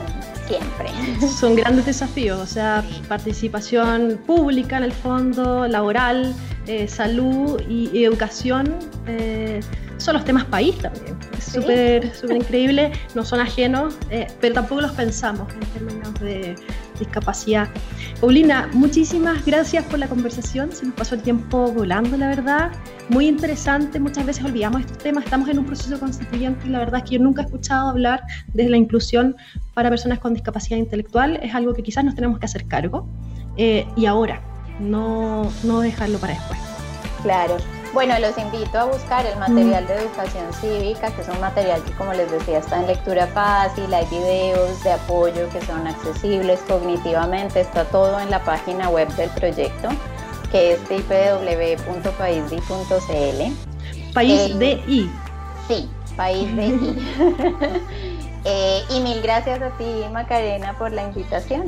siempre. 0.47 0.89
Son 1.29 1.57
grandes 1.57 1.87
desafíos, 1.87 2.41
o 2.41 2.47
sea, 2.47 2.85
participación 3.09 4.21
pública 4.27 4.77
en 4.79 4.85
el 4.85 4.93
fondo, 4.93 5.67
laboral, 5.67 6.35
eh, 6.67 6.89
salud 6.89 7.61
y, 7.69 8.05
educación. 8.05 8.77
Eh, 9.07 9.61
son 9.99 10.15
los 10.15 10.25
temas 10.25 10.45
país 10.45 10.77
también. 10.79 11.17
Es 11.37 11.45
súper 11.45 12.15
súper 12.15 12.37
increíble, 12.37 12.93
no 13.15 13.25
son 13.25 13.41
ajenos, 13.41 13.97
eh, 14.11 14.27
pero 14.41 14.55
tampoco 14.55 14.83
los 14.83 14.93
pensamos 14.93 15.53
en 15.53 15.61
términos 15.61 16.15
de 16.21 16.55
discapacidad. 16.99 17.69
Paulina, 18.21 18.69
muchísimas 18.73 19.45
gracias 19.45 19.85
por 19.85 19.99
la 19.99 20.09
conversación, 20.09 20.73
se 20.73 20.87
nos 20.87 20.95
pasó 20.95 21.15
el 21.15 21.23
tiempo 21.23 21.73
volando, 21.73 22.17
la 22.17 22.29
verdad. 22.29 22.73
Muy 23.09 23.27
interesante, 23.27 24.01
muchas 24.01 24.27
veces 24.27 24.45
olvidamos 24.45 24.81
estos 24.81 24.99
temas, 24.99 25.25
estamos 25.25 25.49
en 25.49 25.59
un 25.59 25.67
proceso 25.67 25.99
constituyente 26.01 26.67
y 26.67 26.71
la 26.71 26.81
verdad 26.81 27.03
es 27.05 27.11
que 27.11 27.17
yo 27.17 27.23
nunca 27.23 27.43
he 27.43 27.45
escuchado 27.45 27.91
hablar 27.91 28.23
de 28.53 28.69
la 28.69 28.77
inclusión 28.77 29.37
para 29.75 29.91
personas 29.91 30.19
con 30.19 30.35
discapacidad 30.35 30.79
intelectual, 30.79 31.39
es 31.43 31.55
algo 31.55 31.75
que 31.75 31.83
quizás 31.83 32.05
nos 32.05 32.15
tenemos 32.15 32.39
que 32.39 32.47
hacer 32.47 32.67
cargo. 32.67 33.07
Eh, 33.59 33.87
y 33.97 34.07
ahora, 34.07 34.43
no, 34.81 35.51
no 35.65 35.81
dejarlo 35.81 36.19
para 36.19 36.35
después. 36.35 36.59
Claro, 37.23 37.57
bueno, 37.93 38.19
los 38.19 38.37
invito 38.39 38.79
a 38.79 38.85
buscar 38.85 39.25
el 39.27 39.39
material 39.39 39.85
mm. 39.85 39.87
de 39.87 39.95
educación 39.95 40.53
cívica, 40.61 41.11
que 41.11 41.23
es 41.23 41.29
un 41.29 41.41
material 41.41 41.83
que, 41.83 41.93
como 41.93 42.13
les 42.13 42.31
decía, 42.31 42.59
está 42.59 42.81
en 42.81 42.87
lectura 42.87 43.27
fácil, 43.29 43.93
hay 43.93 44.07
videos 44.07 44.83
de 44.85 44.93
apoyo 44.93 45.49
que 45.51 45.61
son 45.63 45.87
accesibles 45.87 46.61
cognitivamente, 46.69 47.61
está 47.61 47.85
todo 47.85 48.19
en 48.21 48.31
la 48.31 48.43
página 48.45 48.89
web 48.89 49.09
del 49.17 49.31
proyecto, 49.31 49.89
que 50.51 50.73
es 50.73 50.81
www.paisdi.cl. 50.89 52.13
País 54.15 54.59
de 54.59 54.73
I. 54.87 55.11
Sí, 55.69 55.91
País 56.17 56.57
de 56.57 56.67
I. 56.67 56.97
Eh, 58.49 58.85
y 58.91 59.01
mil 59.01 59.21
gracias 59.23 59.61
a 59.61 59.71
ti, 59.71 60.05
Macarena, 60.13 60.79
por 60.79 60.93
la 60.93 61.03
invitación. 61.03 61.65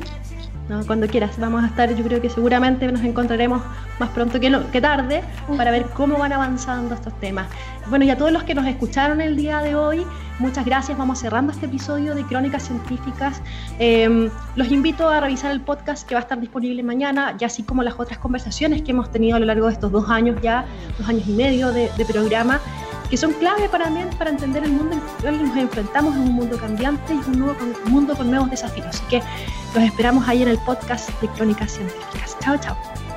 Cuando 0.87 1.07
quieras, 1.07 1.39
vamos 1.39 1.65
a 1.65 1.69
estar, 1.69 1.95
yo 1.95 2.05
creo 2.05 2.21
que 2.21 2.29
seguramente 2.29 2.91
nos 2.93 3.03
encontraremos 3.03 3.63
más 3.99 4.11
pronto 4.11 4.39
que, 4.39 4.55
que 4.71 4.81
tarde 4.83 5.23
para 5.57 5.71
ver 5.71 5.87
cómo 5.95 6.19
van 6.19 6.35
avanzando 6.35 6.95
estos 6.95 7.19
temas. 7.21 7.47
Bueno, 7.89 8.05
y 8.05 8.11
a 8.11 8.19
todos 8.19 8.33
los 8.33 8.43
que 8.43 8.55
nos 8.55 8.67
escucharon 8.67 9.23
el 9.23 9.35
día 9.35 9.63
de 9.63 9.75
hoy, 9.75 10.05
muchas 10.39 10.67
gracias. 10.67 10.99
Vamos 10.99 11.21
cerrando 11.21 11.53
este 11.53 11.67
episodio 11.67 12.15
de 12.15 12.23
Crónicas 12.25 12.65
Científicas. 12.65 13.41
Em, 13.79 14.29
los 14.57 14.71
invito 14.71 15.09
a 15.09 15.21
revisar 15.21 15.53
el 15.53 15.63
podcast 15.63 16.07
que 16.07 16.15
va 16.15 16.21
a 16.21 16.23
estar 16.23 16.39
disponible 16.39 16.83
mañana, 16.83 17.35
y 17.41 17.45
así 17.45 17.63
como 17.63 17.83
las 17.83 17.99
otras 17.99 18.19
conversaciones 18.19 18.83
que 18.83 18.91
hemos 18.91 19.11
tenido 19.11 19.37
a 19.37 19.41
lo 19.41 19.47
largo 19.47 19.69
de 19.69 19.73
estos 19.73 19.91
dos 19.91 20.11
años 20.11 20.37
ya, 20.43 20.67
dos 20.99 21.09
años 21.09 21.27
y 21.27 21.33
medio 21.33 21.73
de, 21.73 21.91
de 21.97 22.05
programa 22.05 22.61
que 23.09 23.17
son 23.17 23.33
clave 23.35 23.69
para, 23.69 23.91
para 24.19 24.31
entender 24.31 24.65
el 24.65 24.73
mundo 24.73 24.97
en 25.23 25.29
el 25.29 25.39
que 25.39 25.45
nos 25.45 25.57
enfrentamos 25.57 26.15
en 26.15 26.23
un 26.23 26.33
mundo 26.33 26.59
cambiante 26.59 27.15
y 27.15 27.19
un, 27.19 27.39
nuevo, 27.39 27.57
un 27.85 27.93
mundo 27.93 28.17
con 28.17 28.31
nuevos 28.31 28.51
desafíos. 28.51 28.87
Así 28.87 29.03
que 29.09 29.23
los 29.75 29.85
esperamos 29.85 30.29
ahí 30.29 30.43
en 30.43 30.49
el 30.49 30.59
podcast 30.59 31.09
de 31.21 31.29
Crónicas 31.29 31.73
Científicas. 31.73 32.37
Chao, 32.41 32.57
chao. 32.59 33.08